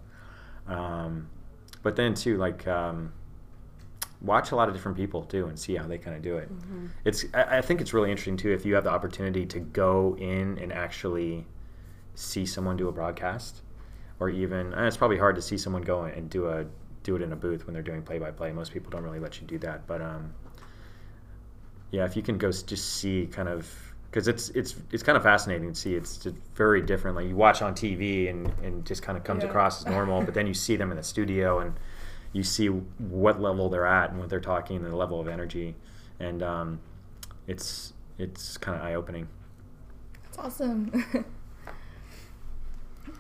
Um, 0.67 1.29
but 1.83 1.97
then 1.97 2.15
too, 2.15 2.37
like 2.39 2.67
um, 2.67 3.13
watch 4.21 4.53
a 4.53 4.57
lot 4.57 4.69
of 4.69 4.75
different 4.75 4.97
people 4.97 5.23
too 5.25 5.47
and 5.47 5.59
see 5.59 5.77
how 5.77 5.87
they 5.87 5.99
kind 5.99 6.17
of 6.17 6.23
do 6.23 6.37
it. 6.37 6.51
Mm-hmm. 6.53 6.87
It's 7.05 7.25
I, 7.35 7.59
I, 7.59 7.61
think 7.61 7.81
it's 7.81 7.93
really 7.93 8.11
interesting 8.11 8.37
too 8.37 8.53
if 8.53 8.65
you 8.65 8.75
have 8.75 8.85
the 8.85 8.91
opportunity 8.91 9.45
to 9.47 9.61
go 9.61 10.17
in 10.19 10.59
and 10.59 10.73
actually 10.73 11.47
see 12.15 12.47
someone 12.47 12.77
do 12.77 12.89
a 12.89 12.93
broadcast, 12.93 13.63
or 14.21 14.31
even 14.31 14.73
it's 14.75 14.97
probably 14.97 15.19
hard 15.19 15.37
to 15.37 15.43
see 15.43 15.59
someone 15.59 15.83
go 15.83 16.05
and 16.05 16.31
do 16.31 16.47
a 16.49 16.65
do 17.05 17.15
it 17.15 17.23
in 17.23 17.33
a 17.33 17.37
booth 17.37 17.67
when 17.67 17.75
they're 17.75 17.83
doing 17.83 18.03
play 18.03 18.19
by 18.19 18.33
play. 18.33 18.51
Most 18.51 18.73
people 18.73 18.91
don't 18.91 19.05
really 19.05 19.21
let 19.21 19.41
you 19.41 19.47
do 19.47 19.59
that, 19.59 19.87
but 19.87 20.03
um, 20.03 20.35
yeah, 21.93 22.05
if 22.05 22.17
you 22.17 22.23
can 22.23 22.37
go 22.37 22.51
just 22.51 22.95
see 22.97 23.29
kind 23.31 23.49
of 23.49 23.73
because 24.11 24.27
it's 24.27 24.49
it's 24.51 24.75
it's 24.91 25.03
kind 25.03 25.17
of 25.17 25.23
fascinating 25.23 25.73
to 25.73 25.79
see. 25.79 25.95
It's 25.95 26.27
very 26.55 26.83
different. 26.83 27.17
Like 27.17 27.27
you 27.27 27.37
watch 27.37 27.63
on 27.63 27.75
TV 27.75 28.31
and 28.31 28.53
and 28.63 28.85
just 28.85 29.03
kind 29.03 29.17
of 29.17 29.25
comes 29.25 29.43
yeah. 29.43 29.51
across 29.51 29.81
as 29.81 29.87
normal, 29.87 30.23
but 30.23 30.35
then 30.35 30.47
you 30.47 30.55
see 30.55 30.77
them 30.77 30.91
in 30.91 30.97
the 30.97 31.03
studio 31.03 31.61
and 31.61 31.75
you 32.33 32.43
see 32.43 32.67
what 32.67 33.41
level 33.41 33.69
they're 33.69 33.87
at 33.87 34.11
and 34.11 34.19
what 34.19 34.29
they're 34.29 34.41
talking 34.41 34.77
and 34.77 34.87
the 34.87 34.97
level 34.97 35.21
of 35.21 35.29
energy, 35.29 35.75
and 36.19 36.43
um, 36.43 36.81
it's 37.47 37.93
it's 38.19 38.57
kind 38.57 38.79
of 38.79 38.85
eye 38.85 38.95
opening. 38.95 39.29
That's 40.25 40.39
awesome. 40.39 41.05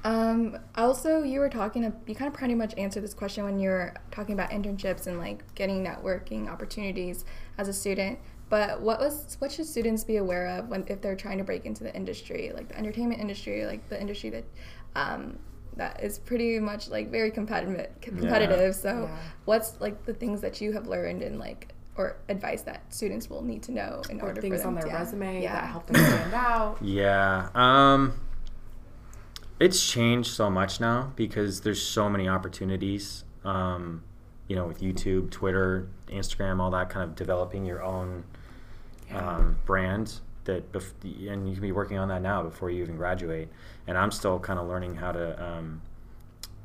um, 0.04 0.58
also, 0.76 1.22
you 1.22 1.40
were 1.40 1.48
talking. 1.48 1.82
You 2.06 2.14
kind 2.14 2.28
of 2.28 2.34
pretty 2.34 2.54
much 2.54 2.74
answered 2.76 3.02
this 3.02 3.14
question 3.14 3.44
when 3.44 3.58
you 3.58 3.70
were 3.70 3.94
talking 4.10 4.34
about 4.34 4.50
internships 4.50 5.06
and 5.06 5.18
like 5.18 5.54
getting 5.54 5.84
networking 5.84 6.48
opportunities 6.48 7.24
as 7.56 7.68
a 7.68 7.72
student. 7.72 8.18
But 8.50 8.82
what 8.82 9.00
was 9.00 9.36
what 9.40 9.50
should 9.50 9.66
students 9.66 10.04
be 10.04 10.16
aware 10.16 10.46
of 10.58 10.68
when 10.68 10.84
if 10.88 11.00
they're 11.00 11.16
trying 11.16 11.38
to 11.38 11.44
break 11.44 11.64
into 11.64 11.82
the 11.82 11.94
industry, 11.96 12.52
like 12.54 12.68
the 12.68 12.76
entertainment 12.76 13.20
industry, 13.20 13.64
like 13.64 13.88
the 13.88 13.98
industry 13.98 14.28
that 14.30 14.44
um, 14.94 15.38
that 15.76 16.02
is 16.02 16.18
pretty 16.18 16.58
much 16.58 16.88
like 16.88 17.10
very 17.10 17.30
competitive 17.30 17.88
competitive 18.00 18.58
yeah. 18.58 18.70
so 18.72 19.08
yeah. 19.08 19.18
what's 19.44 19.80
like 19.80 20.04
the 20.04 20.14
things 20.14 20.40
that 20.40 20.60
you 20.60 20.72
have 20.72 20.86
learned 20.86 21.22
and 21.22 21.38
like 21.38 21.72
or 21.96 22.16
advice 22.28 22.62
that 22.62 22.92
students 22.92 23.30
will 23.30 23.42
need 23.42 23.62
to 23.62 23.72
know 23.72 24.02
in 24.10 24.20
or 24.20 24.28
order 24.28 24.40
things 24.40 24.56
for 24.56 24.58
them 24.58 24.68
on 24.68 24.74
their 24.74 24.84
to, 24.84 24.98
resume 24.98 25.42
yeah. 25.42 25.52
that 25.54 25.64
help 25.68 25.86
them 25.86 25.96
stand 25.96 26.34
out 26.34 26.78
yeah 26.82 27.48
um 27.54 28.12
it's 29.60 29.88
changed 29.88 30.30
so 30.30 30.50
much 30.50 30.80
now 30.80 31.12
because 31.16 31.60
there's 31.60 31.80
so 31.80 32.08
many 32.08 32.28
opportunities 32.28 33.24
um 33.44 34.02
you 34.48 34.56
know 34.56 34.66
with 34.66 34.80
youtube 34.80 35.30
twitter 35.30 35.88
instagram 36.08 36.60
all 36.60 36.70
that 36.70 36.90
kind 36.90 37.08
of 37.08 37.14
developing 37.14 37.64
your 37.64 37.82
own 37.82 38.24
um, 39.12 39.56
brand 39.64 40.20
that 40.44 40.72
bef- 40.72 40.92
and 41.02 41.48
you 41.48 41.54
can 41.54 41.62
be 41.62 41.72
working 41.72 41.98
on 41.98 42.08
that 42.08 42.22
now 42.22 42.42
before 42.42 42.70
you 42.70 42.82
even 42.82 42.96
graduate. 42.96 43.48
And 43.86 43.96
i'm 43.98 44.10
still 44.10 44.38
kind 44.38 44.58
of 44.58 44.68
learning 44.68 44.96
how 44.96 45.12
to 45.12 45.42
um, 45.44 45.82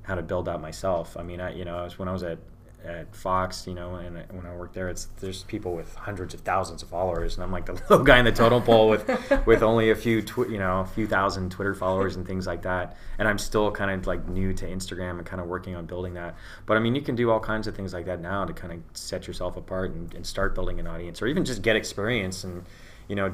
how 0.03 0.15
to 0.15 0.21
build 0.21 0.49
out 0.49 0.61
myself. 0.61 1.15
I 1.17 1.23
mean 1.23 1.39
i 1.39 1.53
you 1.53 1.65
know 1.65 1.77
I 1.77 1.83
was, 1.83 1.99
when 1.99 2.07
i 2.07 2.13
was 2.13 2.23
at 2.23 2.39
at 2.85 3.15
Fox, 3.15 3.67
you 3.67 3.73
know, 3.73 3.95
and 3.95 4.15
when 4.31 4.45
I 4.45 4.55
worked 4.55 4.73
there, 4.73 4.89
it's 4.89 5.05
there's 5.19 5.43
people 5.43 5.73
with 5.73 5.93
hundreds 5.95 6.33
of 6.33 6.41
thousands 6.41 6.81
of 6.81 6.89
followers, 6.89 7.35
and 7.35 7.43
I'm 7.43 7.51
like 7.51 7.65
the 7.65 7.73
little 7.89 8.03
guy 8.03 8.19
in 8.19 8.25
the 8.25 8.31
totem 8.31 8.63
pole 8.63 8.89
with 8.89 9.07
with 9.45 9.63
only 9.63 9.89
a 9.91 9.95
few, 9.95 10.21
tw- 10.21 10.49
you 10.49 10.57
know, 10.57 10.81
a 10.81 10.85
few 10.85 11.07
thousand 11.07 11.51
Twitter 11.51 11.73
followers 11.73 12.15
and 12.15 12.25
things 12.25 12.47
like 12.47 12.61
that. 12.63 12.95
And 13.17 13.27
I'm 13.27 13.37
still 13.37 13.71
kind 13.71 13.91
of 13.91 14.07
like 14.07 14.27
new 14.27 14.53
to 14.53 14.65
Instagram 14.65 15.17
and 15.17 15.25
kind 15.25 15.41
of 15.41 15.47
working 15.47 15.75
on 15.75 15.85
building 15.85 16.13
that. 16.13 16.35
But 16.65 16.77
I 16.77 16.79
mean, 16.79 16.95
you 16.95 17.01
can 17.01 17.15
do 17.15 17.29
all 17.29 17.39
kinds 17.39 17.67
of 17.67 17.75
things 17.75 17.93
like 17.93 18.05
that 18.05 18.21
now 18.21 18.45
to 18.45 18.53
kind 18.53 18.73
of 18.73 18.79
set 18.93 19.27
yourself 19.27 19.57
apart 19.57 19.91
and, 19.91 20.13
and 20.13 20.25
start 20.25 20.55
building 20.55 20.79
an 20.79 20.87
audience, 20.87 21.21
or 21.21 21.27
even 21.27 21.45
just 21.45 21.61
get 21.61 21.75
experience 21.75 22.43
and 22.43 22.63
you 23.09 23.15
know, 23.15 23.33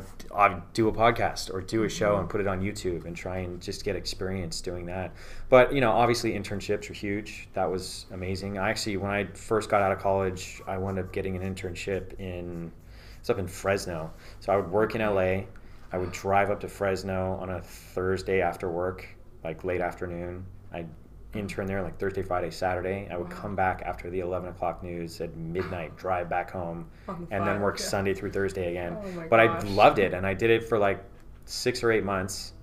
do 0.74 0.88
a 0.88 0.92
podcast 0.92 1.54
or 1.54 1.62
do 1.62 1.84
a 1.84 1.90
show 1.90 2.18
and 2.18 2.30
put 2.30 2.40
it 2.40 2.48
on 2.48 2.62
YouTube 2.62 3.06
and 3.06 3.16
try 3.16 3.40
and 3.40 3.62
just 3.62 3.84
get 3.84 3.98
experience 3.98 4.62
doing 4.62 4.86
that. 4.86 5.14
But 5.50 5.74
you 5.74 5.82
know, 5.82 5.92
obviously 5.92 6.32
internships 6.32 6.90
are 6.90 6.94
huge. 6.94 7.50
That 7.54 7.70
was 7.70 8.06
amazing. 8.12 8.58
I 8.58 8.70
actually, 8.70 8.96
when 8.98 9.12
I 9.12 9.26
first 9.34 9.70
got 9.70 9.82
out 9.82 9.92
of 9.92 10.00
college, 10.00 10.62
I 10.66 10.78
wound 10.78 10.98
up 10.98 11.12
getting 11.12 11.36
an 11.36 11.44
internship 11.56 12.18
in 12.20 12.72
it's 13.20 13.30
up 13.30 13.38
in 13.38 13.48
Fresno. 13.48 14.14
So 14.40 14.54
I 14.54 14.56
would 14.56 14.72
work 14.72 14.96
in 14.96 15.02
LA. 15.02 15.46
I 15.92 15.98
would 15.98 16.12
drive 16.12 16.52
up 16.52 16.60
to 16.62 16.70
Fresno 16.70 17.38
on 17.42 17.50
a 17.50 17.60
Thursday 17.60 18.40
after 18.42 18.70
work, 18.70 19.08
like 19.44 19.64
late 19.64 19.82
afternoon. 19.82 20.46
I'd 20.72 20.88
intern 21.36 21.68
there 21.68 21.82
like 21.82 22.00
Thursday, 22.00 22.24
Friday, 22.24 22.52
Saturday. 22.52 23.08
I 23.12 23.18
would 23.18 23.30
wow. 23.30 23.40
come 23.40 23.56
back 23.56 23.82
after 23.86 24.10
the 24.10 24.20
11 24.20 24.50
o'clock 24.50 24.84
news 24.84 25.22
at 25.22 25.36
midnight, 25.36 25.96
drive 25.98 26.30
back 26.30 26.52
home, 26.52 26.88
and 27.08 27.46
then 27.46 27.62
work 27.62 27.80
yeah. 27.80 27.86
Sunday 27.86 28.14
through 28.14 28.32
Thursday 28.32 28.72
again. 28.72 28.98
Oh 29.00 29.28
but 29.30 29.46
gosh. 29.46 29.64
I 29.64 29.68
loved 29.70 30.00
it, 30.00 30.14
and 30.14 30.26
I 30.26 30.34
did 30.34 30.50
it 30.50 30.64
for 30.68 30.78
like 30.78 31.04
six 31.46 31.84
or 31.84 31.92
eight 31.92 32.04
months. 32.04 32.54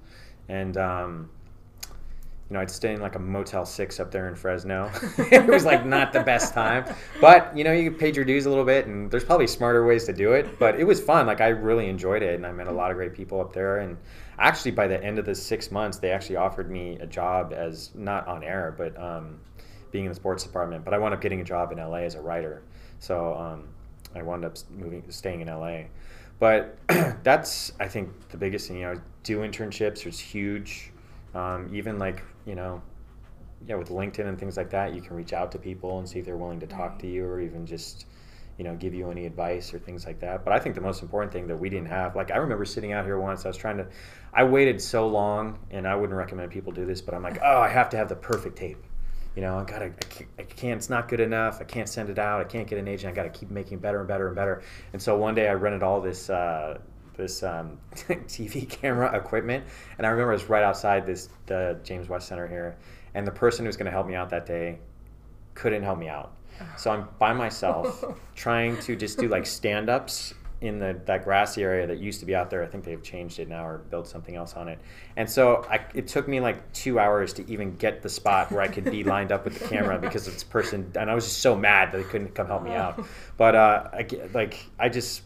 And, 0.49 0.77
um, 0.77 1.31
you 2.51 2.55
know, 2.55 2.61
I'd 2.61 2.71
stay 2.71 2.93
in 2.93 3.01
like 3.01 3.15
a 3.15 3.19
Motel 3.19 3.65
6 3.65 4.01
up 4.01 4.11
there 4.11 4.29
in 4.29 4.35
Fresno. 4.35 4.91
it 5.19 5.47
was 5.47 5.65
like 5.65 5.87
not 5.87 6.13
the 6.13 6.23
best 6.23 6.53
time. 6.53 6.85
But, 7.21 7.57
you 7.57 7.65
know, 7.65 7.73
you 7.73 7.91
paid 7.91 8.15
your 8.15 8.25
dues 8.25 8.45
a 8.47 8.51
little 8.51 8.65
bit, 8.65 8.87
and 8.87 9.11
there's 9.11 9.25
probably 9.25 9.47
smarter 9.47 9.87
ways 9.87 10.05
to 10.05 10.13
do 10.13 10.33
it. 10.33 10.59
But 10.59 10.79
it 10.79 10.85
was 10.85 11.01
fun. 11.01 11.27
Like, 11.27 11.41
I 11.41 11.49
really 11.49 11.89
enjoyed 11.89 12.23
it, 12.23 12.35
and 12.35 12.47
I 12.47 12.53
met 12.53 12.67
a 12.67 12.73
lot 12.73 12.91
of 12.91 12.97
great 12.97 13.15
people 13.15 13.41
up 13.41 13.53
there. 13.53 13.79
And, 13.79 13.97
actually 14.38 14.71
by 14.71 14.87
the 14.87 15.03
end 15.03 15.18
of 15.18 15.25
the 15.25 15.35
six 15.35 15.71
months 15.71 15.99
they 15.99 16.11
actually 16.11 16.37
offered 16.37 16.71
me 16.71 16.99
a 17.01 17.07
job 17.07 17.53
as 17.55 17.90
not 17.95 18.27
on 18.27 18.42
air 18.42 18.75
but 18.77 18.99
um, 19.01 19.38
being 19.90 20.05
in 20.05 20.11
the 20.11 20.14
sports 20.14 20.42
department 20.42 20.85
but 20.85 20.95
i 20.95 20.99
wound 20.99 21.14
up 21.14 21.21
getting 21.21 21.40
a 21.40 21.45
job 21.45 21.73
in 21.73 21.79
la 21.79 21.97
as 21.97 22.14
a 22.14 22.21
writer. 22.21 22.62
So 22.99 23.35
um, 23.35 23.68
i 24.14 24.23
wound 24.23 24.45
up 24.45 24.57
moving 24.71 25.05
staying 25.11 25.40
in 25.40 25.49
la 25.49 25.83
but 26.38 26.79
that's 27.23 27.73
i 27.81 27.87
think 27.87 28.11
the 28.31 28.37
biggest 28.37 28.68
thing 28.68 28.79
you 28.79 28.85
know 28.85 29.01
do 29.23 29.38
internships 29.38 30.07
it's 30.07 30.18
huge. 30.18 30.90
Um, 31.35 31.71
even 31.73 31.99
like 31.99 32.23
you 32.45 32.55
know 32.55 32.83
yeah 33.66 33.77
with 33.77 33.88
linkedin 33.88 34.27
and 34.27 34.38
things 34.38 34.57
like 34.57 34.71
that 34.71 34.95
you 34.95 35.01
can 35.01 35.16
reach 35.16 35.33
out 35.33 35.53
to 35.53 35.59
people 35.59 35.99
and 35.99 36.09
see 36.09 36.18
if 36.18 36.25
they're 36.25 36.37
willing 36.37 36.61
to 36.61 36.66
talk 36.66 36.99
to 36.99 37.07
you 37.07 37.25
or 37.25 37.40
even 37.40 37.64
just 37.66 38.07
you 38.59 38.65
know, 38.65 38.75
give 38.77 38.95
you 38.95 39.11
any 39.11 39.27
advice 39.27 39.73
or 39.73 39.79
things 39.79 40.07
like 40.07 40.21
that. 40.21 40.45
But 40.45 40.53
I 40.53 40.59
think 40.59 40.75
the 40.75 40.81
most 40.81 41.03
important 41.03 41.33
thing 41.33 41.47
that 41.49 41.57
we 41.57 41.69
didn't 41.69 41.88
have, 41.88 42.15
like 42.15 42.31
I 42.31 42.37
remember 42.37 42.65
sitting 42.65 42.93
out 42.93 43.05
here 43.05 43.19
once, 43.19 43.45
I 43.45 43.49
was 43.49 43.57
trying 43.57 43.79
to, 43.79 43.87
I 44.33 44.45
waited 44.45 44.81
so 44.81 45.09
long, 45.09 45.59
and 45.71 45.87
I 45.87 45.95
wouldn't 45.95 46.17
recommend 46.17 46.51
people 46.51 46.73
do 46.73 46.85
this, 46.85 47.01
but 47.01 47.15
I'm 47.15 47.23
like, 47.23 47.38
oh, 47.45 47.59
I 47.59 47.69
have 47.69 47.88
to 47.91 47.97
have 47.97 48.09
the 48.09 48.17
perfect 48.17 48.57
tape. 48.57 48.83
You 49.35 49.41
know, 49.41 49.59
I 49.59 49.65
gotta, 49.65 49.87
I 49.87 49.91
can't, 49.91 50.31
I 50.38 50.43
can't, 50.43 50.77
it's 50.77 50.91
not 50.91 51.09
good 51.09 51.21
enough. 51.21 51.59
I 51.61 51.65
can't 51.65 51.88
send 51.88 52.11
it 52.11 52.19
out. 52.19 52.41
I 52.41 52.45
can't 52.45 52.69
get 52.69 52.79
an 52.79 52.87
agent. 52.87 53.12
I 53.12 53.17
gotta 53.17 53.31
keep 53.31 53.51
making 53.51 53.79
better 53.79 53.99
and 54.01 54.09
better 54.09 54.27
and 54.27 54.37
better. 54.37 54.62
And 54.93 55.01
so 55.01 55.17
one 55.17 55.35
day 55.35 55.49
I 55.49 55.55
rented 55.55 55.83
all 55.83 56.03
this, 56.03 56.29
uh, 56.29 56.79
this 57.17 57.43
um, 57.43 57.79
TV 57.95 58.69
camera 58.69 59.17
equipment, 59.17 59.65
and 59.99 60.07
I 60.07 60.11
remember 60.11 60.33
I 60.33 60.35
was 60.35 60.49
right 60.49 60.62
outside 60.62 61.07
this 61.07 61.31
the 61.47 61.79
James 61.83 62.09
West 62.09 62.29
Center 62.29 62.47
here, 62.47 62.77
and 63.15 63.27
the 63.27 63.33
person 63.33 63.65
who 63.65 63.69
was 63.69 63.77
going 63.77 63.87
to 63.87 63.93
help 63.93 64.07
me 64.07 64.15
out 64.15 64.31
that 64.31 64.47
day 64.47 64.79
couldn't 65.55 65.83
help 65.83 65.99
me 65.99 66.09
out 66.09 66.33
so 66.77 66.91
I'm 66.91 67.09
by 67.19 67.33
myself 67.33 68.05
trying 68.35 68.79
to 68.81 68.97
just 68.97 69.19
do 69.19 69.29
like 69.29 69.47
stand 69.47 69.88
ups 69.88 70.35
in 70.62 70.79
the 70.79 70.99
that 71.07 71.25
grassy 71.25 71.62
area 71.62 71.87
that 71.87 71.99
used 71.99 72.21
to 72.21 72.27
be 72.27 72.35
out 72.35 72.49
there. 72.49 72.62
I 72.62 72.67
think 72.67 72.85
they've 72.85 73.03
changed 73.03 73.41
it 73.41 73.49
now 73.49 73.67
or 73.67 73.79
built 73.79 74.07
something 74.07 74.37
else 74.37 74.55
on 74.55 74.69
it. 74.69 74.79
And 75.17 75.29
so 75.29 75.67
I, 75.69 75.81
it 75.93 76.07
took 76.07 76.29
me 76.29 76.38
like 76.38 76.73
two 76.73 77.01
hours 77.01 77.33
to 77.35 77.51
even 77.51 77.75
get 77.77 78.01
the 78.01 78.09
spot 78.09 78.53
where 78.53 78.62
I 78.62 78.69
could 78.69 78.85
be 78.85 79.03
lined 79.03 79.33
up 79.33 79.45
with 79.45 79.59
the 79.59 79.69
camera 79.69 79.99
because 80.01 80.27
this 80.27 80.45
person 80.45 80.91
and 80.95 81.11
I 81.11 81.15
was 81.15 81.25
just 81.25 81.38
so 81.38 81.57
mad 81.57 81.93
that 81.93 81.99
they 81.99 82.05
couldn't 82.05 82.35
come 82.35 82.47
help 82.47 82.62
me 82.62 82.73
out. 82.73 83.05
But 83.37 83.57
uh, 83.57 83.91
I, 83.93 84.07
like 84.33 84.65
I 84.79 84.88
just 84.88 85.23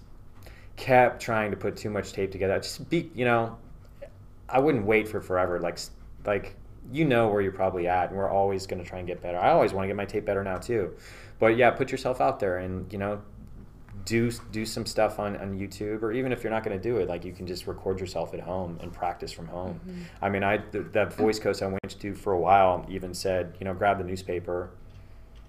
kept 0.76 1.20
trying 1.20 1.50
to 1.50 1.56
put 1.56 1.76
too 1.76 1.90
much 1.90 2.14
tape 2.14 2.32
together. 2.32 2.54
I 2.54 2.58
just 2.58 2.88
be 2.88 3.10
you 3.14 3.26
know, 3.26 3.58
I 4.48 4.58
wouldn't 4.58 4.86
wait 4.86 5.06
for 5.06 5.20
forever. 5.20 5.60
Like 5.60 5.78
like 6.24 6.56
you 6.92 7.04
know 7.04 7.28
where 7.28 7.40
you're 7.40 7.52
probably 7.52 7.88
at, 7.88 8.10
and 8.10 8.18
we're 8.18 8.30
always 8.30 8.66
going 8.66 8.82
to 8.82 8.88
try 8.88 8.98
and 8.98 9.06
get 9.06 9.20
better. 9.20 9.38
I 9.38 9.50
always 9.50 9.72
want 9.72 9.84
to 9.84 9.88
get 9.88 9.96
my 9.96 10.04
tape 10.04 10.24
better 10.24 10.44
now 10.44 10.56
too, 10.56 10.94
but 11.38 11.56
yeah, 11.56 11.70
put 11.70 11.90
yourself 11.90 12.20
out 12.20 12.40
there 12.40 12.58
and 12.58 12.92
you 12.92 12.98
know 12.98 13.20
do 14.06 14.30
do 14.52 14.64
some 14.64 14.86
stuff 14.86 15.18
on, 15.18 15.36
on 15.36 15.58
YouTube, 15.58 16.02
or 16.02 16.12
even 16.12 16.32
if 16.32 16.42
you're 16.42 16.52
not 16.52 16.64
going 16.64 16.76
to 16.76 16.82
do 16.82 16.96
it, 16.98 17.08
like 17.08 17.24
you 17.24 17.32
can 17.32 17.46
just 17.46 17.66
record 17.66 18.00
yourself 18.00 18.32
at 18.32 18.40
home 18.40 18.78
and 18.80 18.92
practice 18.92 19.32
from 19.32 19.46
home. 19.48 19.80
Mm-hmm. 19.86 20.02
I 20.22 20.28
mean, 20.30 20.44
I 20.44 20.58
the, 20.70 20.80
that 20.92 21.12
voice 21.12 21.38
coach 21.38 21.60
I 21.60 21.66
went 21.66 22.00
to 22.00 22.14
for 22.14 22.32
a 22.32 22.38
while 22.38 22.86
even 22.88 23.12
said, 23.12 23.56
you 23.60 23.64
know, 23.64 23.74
grab 23.74 23.98
the 23.98 24.04
newspaper 24.04 24.70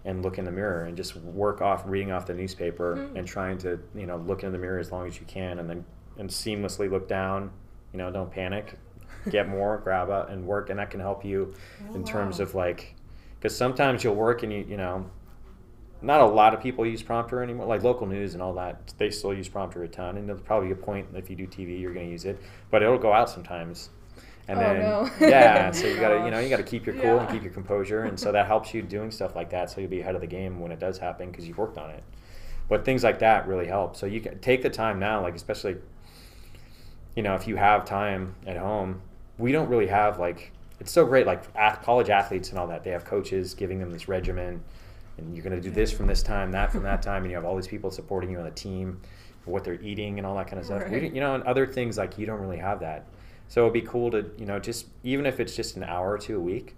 and 0.04 0.24
look 0.24 0.38
in 0.38 0.46
the 0.46 0.52
mirror 0.52 0.86
and 0.86 0.98
just 0.98 1.16
work 1.18 1.62
off 1.62 1.84
reading 1.86 2.12
off 2.12 2.26
the 2.26 2.34
newspaper 2.34 2.96
mm-hmm. 2.96 3.18
and 3.18 3.28
trying 3.28 3.58
to 3.60 3.80
you 3.96 4.08
know 4.08 4.18
look 4.18 4.44
in 4.44 4.52
the 4.52 4.58
mirror 4.58 4.80
as 4.80 4.92
long 4.92 5.08
as 5.08 5.20
you 5.20 5.26
can, 5.28 5.60
and 5.60 5.70
then 5.70 5.86
and 6.18 6.30
seamlessly 6.30 6.90
look 6.90 7.08
down. 7.08 7.52
You 7.94 8.00
know, 8.00 8.12
don't 8.12 8.32
panic 8.32 8.78
get 9.30 9.48
more, 9.48 9.78
grab 9.78 10.10
it, 10.10 10.32
and 10.32 10.46
work, 10.46 10.70
and 10.70 10.80
that 10.80 10.90
can 10.90 11.00
help 11.00 11.24
you 11.26 11.54
oh, 11.90 11.96
in 11.96 12.04
terms 12.04 12.40
wow. 12.40 12.46
of 12.46 12.56
like, 12.56 12.96
because 13.40 13.56
sometimes 13.56 14.04
you'll 14.04 14.16
work 14.16 14.44
and 14.44 14.52
you 14.52 14.66
you 14.68 14.78
know, 14.78 15.10
not 16.02 16.22
a 16.22 16.26
lot 16.26 16.54
of 16.54 16.62
people 16.62 16.86
use 16.86 17.02
prompter 17.02 17.42
anymore. 17.42 17.66
Like 17.66 17.84
local 17.84 18.08
news 18.08 18.34
and 18.34 18.42
all 18.42 18.54
that, 18.56 18.94
they 18.98 19.10
still 19.10 19.34
use 19.34 19.48
prompter 19.48 19.84
a 19.84 19.88
ton, 19.88 20.18
and 20.18 20.28
there's 20.28 20.42
probably 20.42 20.72
a 20.72 20.76
point 20.76 21.08
if 21.16 21.30
you 21.30 21.36
do 21.36 21.48
TV, 21.48 21.80
you're 21.80 21.94
going 21.94 22.06
to 22.06 22.12
use 22.12 22.26
it, 22.26 22.40
but 22.72 22.84
it'll 22.84 22.98
go 22.98 23.14
out 23.14 23.30
sometimes. 23.30 23.90
And 24.50 24.60
oh, 24.60 24.62
then 24.62 24.80
no. 24.80 25.28
yeah, 25.28 25.72
so 25.72 25.88
you 25.88 26.00
gotta 26.00 26.24
you 26.24 26.32
know 26.32 26.40
you 26.40 26.48
gotta 26.48 26.64
keep 26.64 26.86
your 26.86 26.96
cool 26.96 27.16
yeah. 27.16 27.24
and 27.24 27.30
keep 27.30 27.44
your 27.44 27.52
composure, 27.52 28.04
and 28.04 28.18
so 28.18 28.32
that 28.32 28.48
helps 28.48 28.74
you 28.74 28.82
doing 28.82 29.12
stuff 29.12 29.36
like 29.36 29.50
that. 29.50 29.70
So 29.70 29.82
you'll 29.82 29.90
be 29.90 30.00
ahead 30.00 30.16
of 30.16 30.22
the 30.22 30.28
game 30.28 30.60
when 30.60 30.72
it 30.72 30.80
does 30.80 30.98
happen 30.98 31.32
because 31.32 31.48
you've 31.48 31.58
worked 31.58 31.78
on 31.78 31.90
it. 31.90 32.04
But 32.70 32.86
things 32.86 33.04
like 33.04 33.20
that 33.20 33.48
really 33.48 33.68
help. 33.68 33.96
So 33.96 34.06
you 34.06 34.22
can 34.22 34.40
take 34.40 34.62
the 34.62 34.70
time 34.70 35.00
now, 35.00 35.22
like 35.22 35.36
especially 35.36 35.78
you 37.18 37.24
know, 37.24 37.34
if 37.34 37.48
you 37.48 37.56
have 37.56 37.84
time 37.84 38.36
at 38.46 38.58
home, 38.58 39.02
we 39.38 39.52
don't 39.52 39.70
really 39.70 39.88
have 39.88 40.20
like 40.20 40.52
it's 40.80 40.92
so 40.92 41.06
great 41.06 41.26
like 41.26 41.54
college 41.84 42.10
athletes 42.10 42.50
and 42.50 42.60
all 42.60 42.68
that. 42.68 42.84
They 42.84 42.92
have 42.92 43.06
coaches 43.06 43.54
giving 43.54 43.80
them 43.80 43.92
this 43.92 44.08
regimen 44.08 44.64
and 45.18 45.36
you're 45.36 45.44
going 45.44 45.56
to 45.56 45.62
do 45.62 45.72
this 45.72 45.92
from 45.92 46.08
this 46.08 46.22
time, 46.22 46.52
that 46.52 46.72
from 46.72 46.84
that 46.84 47.02
time 47.02 47.24
and 47.24 47.32
you 47.32 47.36
have 47.36 47.46
all 47.46 47.56
these 47.56 47.68
people 47.68 47.90
supporting 47.90 48.30
you 48.30 48.38
on 48.38 48.46
the 48.46 48.52
team, 48.52 49.02
what 49.46 49.64
they're 49.64 49.82
eating 49.82 50.20
and 50.20 50.28
all 50.28 50.36
that 50.36 50.48
kind 50.48 50.60
of 50.60 50.66
stuff. 50.66 50.84
Right. 50.84 51.12
you 51.14 51.20
know, 51.20 51.36
and 51.36 51.44
other 51.46 51.66
things 51.66 51.98
like 51.98 52.18
you 52.18 52.26
don't 52.26 52.40
really 52.40 52.58
have 52.58 52.80
that. 52.82 53.08
So 53.48 53.62
it'd 53.62 53.74
be 53.74 53.82
cool 53.82 54.12
to, 54.12 54.30
you 54.38 54.46
know, 54.46 54.60
just 54.60 54.88
even 55.04 55.26
if 55.26 55.40
it's 55.40 55.56
just 55.56 55.78
an 55.78 55.84
hour 55.84 56.12
or 56.12 56.18
two 56.18 56.38
a 56.38 56.40
week, 56.40 56.76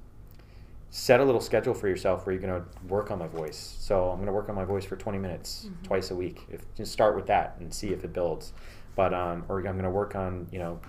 set 0.91 1.19
a 1.19 1.24
little 1.24 1.41
schedule 1.41 1.74
for 1.74 1.88
yourself 1.88 2.26
where 2.26 2.34
you're 2.34 2.41
going 2.41 2.62
to 2.62 2.67
work 2.88 3.12
on 3.12 3.19
my 3.19 3.28
voice. 3.28 3.76
So 3.80 4.10
I'm 4.10 4.17
going 4.17 4.28
to 4.28 4.34
work 4.34 4.50
on 4.50 4.56
my 4.56 4.65
voice 4.65 4.86
for 4.86 4.95
20 4.95 5.17
minutes 5.17 5.67
twice 5.84 6.12
a 6.12 6.15
week. 6.15 6.45
If 6.50 6.62
just 6.76 6.91
start 6.91 7.15
with 7.15 7.28
that 7.28 7.58
and 7.60 7.74
see 7.74 7.89
if 7.89 8.04
it 8.04 8.13
builds. 8.13 8.54
But 8.95 9.13
um, 9.13 9.45
or 9.50 9.58
I'm 9.58 9.74
going 9.74 9.84
to 9.84 9.89
work 9.89 10.15
on 10.15 10.48
you 10.52 10.60
know 10.60 10.80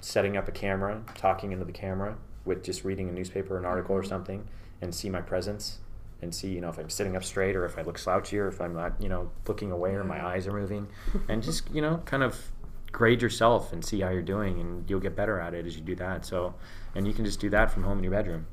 setting 0.00 0.36
up 0.36 0.48
a 0.48 0.52
camera, 0.52 1.02
talking 1.16 1.52
into 1.52 1.64
the 1.64 1.72
camera 1.72 2.16
with 2.44 2.62
just 2.62 2.84
reading 2.84 3.08
a 3.08 3.12
newspaper, 3.12 3.56
or 3.56 3.58
an 3.58 3.64
article, 3.64 3.94
or 3.94 4.02
something, 4.02 4.46
and 4.80 4.94
see 4.94 5.08
my 5.08 5.20
presence 5.20 5.78
and 6.22 6.34
see 6.34 6.48
you 6.48 6.60
know 6.60 6.68
if 6.68 6.78
I'm 6.78 6.90
sitting 6.90 7.16
up 7.16 7.24
straight 7.24 7.54
or 7.54 7.64
if 7.64 7.78
I 7.78 7.82
look 7.82 7.98
slouchy 7.98 8.38
or 8.38 8.48
if 8.48 8.60
I'm 8.60 8.74
not 8.74 8.94
you 9.00 9.08
know 9.08 9.30
looking 9.46 9.70
away 9.70 9.90
or 9.90 10.04
my 10.04 10.24
eyes 10.24 10.46
are 10.46 10.52
moving, 10.52 10.88
and 11.28 11.42
just 11.42 11.70
you 11.72 11.82
know 11.82 11.98
kind 12.04 12.22
of 12.22 12.50
grade 12.92 13.20
yourself 13.20 13.72
and 13.72 13.84
see 13.84 14.00
how 14.00 14.08
you're 14.10 14.22
doing 14.22 14.60
and 14.60 14.88
you'll 14.88 15.00
get 15.00 15.16
better 15.16 15.40
at 15.40 15.52
it 15.52 15.66
as 15.66 15.76
you 15.76 15.82
do 15.82 15.96
that. 15.96 16.24
So 16.24 16.54
and 16.94 17.06
you 17.06 17.12
can 17.12 17.24
just 17.24 17.40
do 17.40 17.50
that 17.50 17.70
from 17.70 17.84
home 17.84 17.98
in 17.98 18.04
your 18.04 18.12
bedroom. 18.12 18.46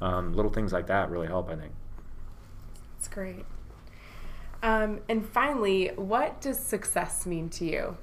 Um, 0.00 0.34
little 0.34 0.52
things 0.52 0.72
like 0.72 0.86
that 0.88 1.10
really 1.10 1.26
help, 1.26 1.48
I 1.48 1.56
think. 1.56 1.72
That's 2.96 3.08
great. 3.08 3.46
Um, 4.62 5.00
and 5.08 5.26
finally, 5.26 5.92
what 5.96 6.40
does 6.40 6.58
success 6.58 7.24
mean 7.24 7.48
to 7.50 7.64
you? 7.64 7.96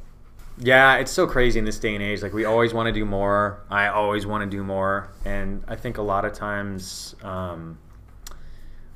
Yeah, 0.60 0.98
it's 0.98 1.12
so 1.12 1.26
crazy 1.26 1.58
in 1.58 1.66
this 1.66 1.80
day 1.80 1.96
and 1.96 2.04
age. 2.04 2.22
Like 2.22 2.34
we 2.34 2.46
always 2.46 2.74
want 2.74 2.88
to 2.88 2.92
do 2.92 3.06
more. 3.06 3.64
I 3.70 3.88
always 3.88 4.26
want 4.26 4.50
to 4.50 4.58
do 4.58 4.64
more, 4.64 5.12
and 5.26 5.64
I 5.68 5.76
think 5.76 5.98
a 5.98 6.02
lot 6.02 6.26
of 6.26 6.34
times 6.34 7.16
um, 7.24 7.80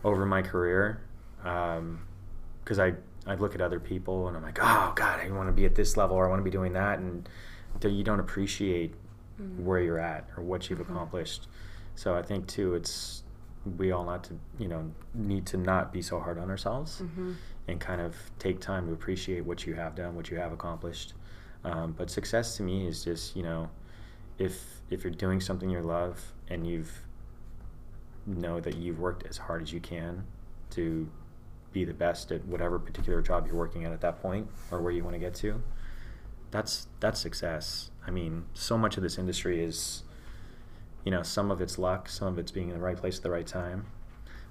over 0.04 0.26
my 0.26 0.42
career, 0.42 1.02
um, 1.44 2.02
because 2.64 2.80
I 2.80 2.94
I 3.26 3.36
look 3.36 3.56
at 3.56 3.62
other 3.62 3.80
people 3.80 4.28
and 4.28 4.38
I'm 4.38 4.44
like, 4.44 4.60
oh 4.62 4.94
God, 4.96 5.20
I 5.20 5.30
want 5.32 5.50
to 5.50 5.54
be 5.54 5.66
at 5.66 5.76
this 5.76 5.98
level 5.98 6.16
or 6.16 6.28
I 6.28 6.30
want 6.30 6.40
to 6.40 6.44
be 6.44 6.52
doing 6.52 6.74
that, 6.74 7.00
and 7.00 7.28
you 7.84 8.04
don't 8.04 8.20
appreciate 8.20 8.94
mm-hmm. 9.42 9.66
where 9.66 9.80
you're 9.80 10.00
at 10.00 10.28
or 10.38 10.44
what 10.44 10.70
you've 10.70 10.80
mm-hmm. 10.80 10.94
accomplished. 10.94 11.48
So 11.96 12.16
I 12.16 12.22
think 12.22 12.48
too, 12.48 12.76
it's 12.76 13.24
we 13.78 13.92
all 13.92 14.06
not 14.06 14.24
to 14.26 14.40
you 14.60 14.68
know 14.68 14.92
need 15.14 15.46
to 15.48 15.58
not 15.58 15.92
be 15.92 16.02
so 16.02 16.20
hard 16.20 16.38
on 16.38 16.50
ourselves 16.50 17.02
mm-hmm. 17.02 17.34
and 17.68 17.80
kind 17.80 18.00
of 18.00 18.16
take 18.38 18.62
time 18.62 18.88
to 18.88 18.94
appreciate 18.94 19.44
what 19.44 19.66
you 19.66 19.74
have 19.74 19.96
done, 19.96 20.16
what 20.16 20.30
you 20.30 20.38
have 20.38 20.54
accomplished. 20.54 21.14
Um, 21.68 21.92
but 21.98 22.10
success 22.10 22.56
to 22.58 22.64
me 22.64 22.88
is 22.88 23.04
just 23.04 23.36
you 23.36 23.44
know, 23.44 23.70
if 24.38 24.82
if 24.90 25.04
you're 25.04 25.12
doing 25.12 25.42
something 25.42 25.70
you 25.70 25.82
love 25.82 26.34
and 26.48 26.66
you've 26.66 26.92
know 28.26 28.60
that 28.60 28.78
you've 28.78 29.00
worked 29.00 29.26
as 29.28 29.38
hard 29.38 29.62
as 29.62 29.72
you 29.72 29.80
can 29.80 30.26
to 30.70 31.10
be 31.72 31.84
the 31.84 31.94
best 31.94 32.32
at 32.32 32.44
whatever 32.46 32.80
particular 32.80 33.22
job 33.22 33.48
you're 33.48 33.56
working 33.56 33.86
at 33.86 33.92
at 33.92 34.02
that 34.02 34.22
point 34.22 34.48
or 34.72 34.82
where 34.82 34.92
you 34.92 35.04
want 35.04 35.14
to 35.14 35.20
get 35.20 35.34
to. 35.36 35.62
That's 36.52 36.88
that's 37.02 37.20
success. 37.20 37.92
I 38.06 38.12
mean, 38.12 38.46
so 38.54 38.78
much 38.78 38.96
of 38.96 39.04
this 39.04 39.18
industry 39.18 39.62
is, 39.62 40.04
you 41.04 41.12
know, 41.12 41.24
some 41.24 41.52
of 41.52 41.60
it's 41.60 41.78
luck, 41.78 42.08
some 42.08 42.30
of 42.30 42.40
it's 42.40 42.52
being 42.52 42.70
in 42.70 42.76
the 42.76 42.82
right 42.82 42.96
place 42.96 43.18
at 43.18 43.24
the 43.24 43.32
right 43.32 43.46
time, 43.46 43.86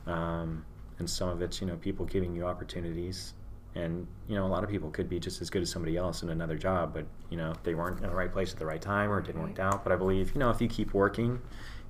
um, 0.06 0.66
and 0.98 1.08
some 1.08 1.30
of 1.30 1.40
it's 1.40 1.62
you 1.62 1.66
know 1.66 1.76
people 1.76 2.04
giving 2.04 2.36
you 2.36 2.44
opportunities. 2.44 3.32
And 3.76 4.06
you 4.26 4.34
know, 4.34 4.46
a 4.46 4.48
lot 4.48 4.64
of 4.64 4.70
people 4.70 4.90
could 4.90 5.08
be 5.08 5.20
just 5.20 5.42
as 5.42 5.50
good 5.50 5.60
as 5.60 5.70
somebody 5.70 5.96
else 5.98 6.22
in 6.22 6.30
another 6.30 6.56
job, 6.56 6.94
but 6.94 7.04
you 7.28 7.36
know, 7.36 7.52
they 7.62 7.74
weren't 7.74 8.02
in 8.02 8.08
the 8.08 8.14
right 8.14 8.32
place 8.32 8.52
at 8.52 8.58
the 8.58 8.66
right 8.66 8.80
time 8.80 9.10
or 9.10 9.18
it 9.18 9.26
didn't 9.26 9.42
work 9.42 9.58
out. 9.58 9.84
But 9.84 9.92
I 9.92 9.96
believe 9.96 10.34
you 10.34 10.40
know, 10.40 10.50
if 10.50 10.60
you 10.60 10.68
keep 10.68 10.94
working, 10.94 11.40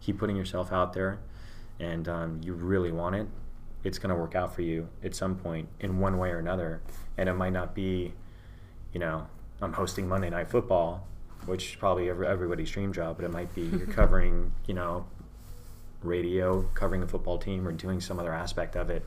keep 0.01 0.19
putting 0.19 0.37
yourself 0.37 0.73
out 0.73 0.93
there, 0.93 1.21
and 1.79 2.09
um, 2.09 2.41
you 2.43 2.55
really 2.55 2.91
want 2.91 3.15
it, 3.15 3.29
it's 3.85 3.99
going 3.99 4.11
to 4.11 4.21
work 4.21 4.35
out 4.35 4.55
for 4.55 4.63
you 4.63 4.89
at 5.05 5.15
some 5.15 5.37
point 5.37 5.69
in 5.81 5.99
one 6.01 6.19
way 6.19 6.31
or 6.31 6.39
another. 6.39 6.83
And 7.17 7.29
it 7.29 7.35
might 7.35 7.53
not 7.53 7.75
be, 7.75 8.13
you 8.93 8.99
know, 8.99 9.29
I'm 9.63 9.73
hosting 9.73 10.09
Monday 10.09 10.29
Night 10.29 10.51
Football, 10.51 11.07
which 11.47 11.71
is 11.71 11.77
probably 11.77 12.11
every, 12.11 12.27
everybody's 12.27 12.71
dream 12.71 12.93
job, 12.93 13.17
but 13.17 13.25
it 13.25 13.31
might 13.31 13.55
be 13.55 13.63
you're 13.63 13.87
covering, 13.87 14.53
you 14.67 14.75
know, 14.75 15.07
radio, 16.03 16.63
covering 16.75 17.01
the 17.01 17.07
football 17.07 17.39
team, 17.39 17.67
or 17.67 17.73
doing 17.73 18.01
some 18.01 18.19
other 18.19 18.33
aspect 18.33 18.77
of 18.77 18.91
it. 18.91 19.05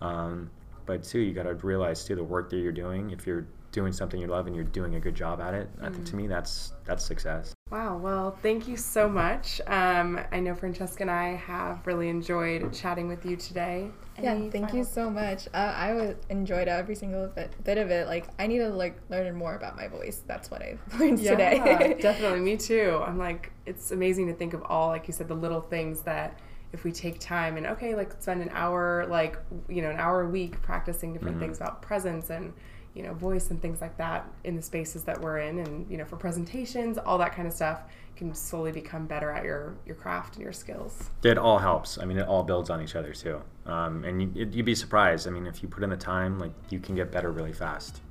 Um, 0.00 0.50
but 0.86 1.02
too, 1.02 1.20
you 1.20 1.32
got 1.32 1.44
to 1.44 1.54
realize 1.54 2.04
too 2.04 2.14
the 2.16 2.24
work 2.24 2.50
that 2.50 2.56
you're 2.58 2.72
doing. 2.72 3.10
If 3.10 3.26
you're 3.26 3.46
doing 3.72 3.92
something 3.92 4.20
you 4.20 4.26
love 4.26 4.46
and 4.46 4.54
you're 4.54 4.66
doing 4.66 4.96
a 4.96 5.00
good 5.00 5.14
job 5.14 5.40
at 5.40 5.54
it, 5.54 5.68
I 5.80 5.88
think 5.88 6.04
to 6.06 6.16
me 6.16 6.26
that's 6.26 6.72
that's 6.84 7.04
success. 7.04 7.54
Wow. 7.70 7.96
Well, 7.96 8.36
thank 8.42 8.68
you 8.68 8.76
so 8.76 9.08
much. 9.08 9.60
Um, 9.66 10.20
I 10.30 10.40
know 10.40 10.54
Francesca 10.54 11.02
and 11.04 11.10
I 11.10 11.36
have 11.36 11.86
really 11.86 12.10
enjoyed 12.10 12.70
chatting 12.74 13.08
with 13.08 13.24
you 13.24 13.34
today. 13.36 13.88
Yeah, 14.22 14.32
Any 14.32 14.50
thank 14.50 14.66
final- 14.66 14.76
you 14.76 14.84
so 14.84 15.08
much. 15.08 15.48
Uh, 15.54 15.72
I 15.74 15.94
was 15.94 16.16
enjoyed 16.28 16.68
every 16.68 16.94
single 16.94 17.28
bit, 17.28 17.54
bit 17.64 17.78
of 17.78 17.90
it. 17.90 18.06
Like 18.08 18.26
I 18.38 18.46
need 18.46 18.58
to 18.58 18.68
like 18.68 18.98
learn 19.08 19.34
more 19.34 19.54
about 19.54 19.74
my 19.74 19.88
voice. 19.88 20.22
That's 20.26 20.50
what 20.50 20.60
i've 20.62 20.80
learned 21.00 21.18
Yeah, 21.20 21.30
today. 21.30 21.96
definitely. 21.98 22.40
Me 22.40 22.58
too. 22.58 23.00
I'm 23.06 23.16
like, 23.16 23.52
it's 23.64 23.90
amazing 23.90 24.26
to 24.26 24.34
think 24.34 24.52
of 24.52 24.62
all, 24.64 24.88
like 24.88 25.08
you 25.08 25.14
said, 25.14 25.28
the 25.28 25.34
little 25.34 25.62
things 25.62 26.02
that 26.02 26.38
if 26.72 26.84
we 26.84 26.92
take 26.92 27.18
time 27.18 27.56
and 27.56 27.66
okay, 27.66 27.94
like 27.94 28.20
spend 28.20 28.42
an 28.42 28.50
hour, 28.52 29.06
like 29.08 29.38
you 29.68 29.82
know, 29.82 29.90
an 29.90 29.98
hour 29.98 30.22
a 30.22 30.28
week 30.28 30.60
practicing 30.62 31.12
different 31.12 31.38
things 31.38 31.58
about 31.58 31.82
presence 31.82 32.30
and 32.30 32.52
you 32.94 33.02
know, 33.02 33.14
voice 33.14 33.50
and 33.50 33.60
things 33.62 33.80
like 33.80 33.96
that 33.96 34.30
in 34.44 34.54
the 34.54 34.60
spaces 34.60 35.02
that 35.04 35.18
we're 35.20 35.38
in, 35.38 35.60
and 35.60 35.90
you 35.90 35.96
know, 35.96 36.04
for 36.04 36.16
presentations, 36.16 36.98
all 36.98 37.16
that 37.18 37.34
kind 37.34 37.48
of 37.48 37.54
stuff 37.54 37.82
can 38.16 38.34
slowly 38.34 38.70
become 38.70 39.06
better 39.06 39.30
at 39.30 39.44
your 39.44 39.74
your 39.86 39.96
craft 39.96 40.34
and 40.34 40.42
your 40.42 40.52
skills. 40.52 41.10
It 41.22 41.38
all 41.38 41.58
helps. 41.58 41.98
I 41.98 42.04
mean, 42.04 42.18
it 42.18 42.26
all 42.28 42.42
builds 42.42 42.68
on 42.70 42.82
each 42.82 42.94
other 42.94 43.12
too. 43.12 43.40
Um, 43.64 44.04
and 44.04 44.22
you, 44.36 44.48
you'd 44.50 44.66
be 44.66 44.74
surprised. 44.74 45.26
I 45.26 45.30
mean, 45.30 45.46
if 45.46 45.62
you 45.62 45.68
put 45.68 45.82
in 45.82 45.90
the 45.90 45.96
time, 45.96 46.38
like 46.38 46.52
you 46.70 46.80
can 46.80 46.94
get 46.94 47.10
better 47.10 47.32
really 47.32 47.52
fast. 47.52 48.02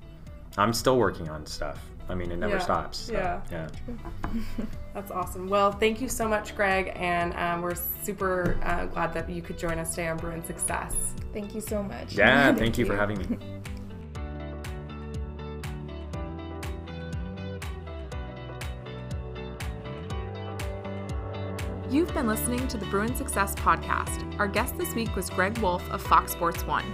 I'm 0.57 0.73
still 0.73 0.97
working 0.97 1.29
on 1.29 1.45
stuff. 1.45 1.79
I 2.09 2.15
mean, 2.15 2.31
it 2.31 2.37
never 2.37 2.55
Yeah. 2.55 2.59
stops. 2.59 2.97
so, 2.97 3.13
Yeah. 3.13 3.41
Yeah. 3.51 3.67
That's 4.93 5.11
awesome. 5.11 5.47
Well, 5.47 5.71
thank 5.71 6.01
you 6.01 6.09
so 6.09 6.27
much, 6.27 6.55
Greg, 6.55 6.91
and 6.95 7.33
um, 7.35 7.61
we're 7.61 7.75
super 7.75 8.57
uh, 8.63 8.85
glad 8.87 9.13
that 9.13 9.29
you 9.29 9.41
could 9.41 9.57
join 9.57 9.79
us 9.79 9.91
today 9.91 10.09
on 10.09 10.17
Bruin 10.17 10.43
Success. 10.43 10.95
thank 11.33 11.55
you 11.55 11.61
so 11.61 11.81
much. 11.81 12.13
Yeah. 12.13 12.53
Thank 12.61 12.77
you 12.77 12.85
for 12.85 12.95
having 12.97 13.17
me. 13.19 13.37
You've 21.89 22.13
been 22.13 22.27
listening 22.27 22.67
to 22.69 22.77
the 22.77 22.85
Bruin 22.85 23.13
Success 23.15 23.53
Podcast. 23.55 24.39
Our 24.39 24.47
guest 24.47 24.77
this 24.77 24.95
week 24.95 25.13
was 25.15 25.29
Greg 25.29 25.57
Wolf 25.57 25.87
of 25.91 26.01
Fox 26.01 26.31
Sports 26.31 26.65
One. 26.65 26.85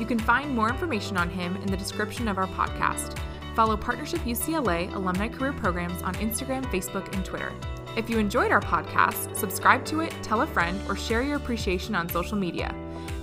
You 0.00 0.06
can 0.06 0.18
find 0.18 0.54
more 0.54 0.70
information 0.70 1.18
on 1.18 1.28
him 1.28 1.56
in 1.56 1.66
the 1.66 1.76
description 1.76 2.26
of 2.26 2.38
our 2.38 2.46
podcast. 2.48 3.18
Follow 3.56 3.74
Partnership 3.74 4.20
UCLA 4.20 4.94
alumni 4.94 5.28
career 5.28 5.54
programs 5.54 6.02
on 6.02 6.14
Instagram, 6.16 6.62
Facebook, 6.66 7.10
and 7.14 7.24
Twitter. 7.24 7.54
If 7.96 8.10
you 8.10 8.18
enjoyed 8.18 8.52
our 8.52 8.60
podcast, 8.60 9.34
subscribe 9.34 9.82
to 9.86 10.00
it, 10.00 10.14
tell 10.22 10.42
a 10.42 10.46
friend, 10.46 10.78
or 10.90 10.94
share 10.94 11.22
your 11.22 11.36
appreciation 11.36 11.94
on 11.94 12.06
social 12.06 12.36
media. 12.36 12.74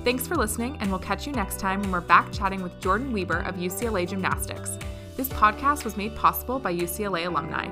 Thanks 0.04 0.26
for 0.26 0.36
listening, 0.36 0.76
and 0.80 0.90
we'll 0.90 0.98
catch 0.98 1.28
you 1.28 1.34
next 1.34 1.60
time 1.60 1.82
when 1.82 1.92
we're 1.92 2.02
back 2.02 2.32
chatting 2.34 2.64
with 2.64 2.78
Jordan 2.82 3.14
Weber 3.14 3.42
of 3.42 3.58
UCLA 3.58 4.10
Gymnastics. 4.10 4.80
This 5.16 5.30
podcast 5.30 5.86
was 5.86 5.96
made 5.96 6.16
possible 6.16 6.58
by 6.58 6.74
UCLA 6.74 7.28
alumni. 7.28 7.70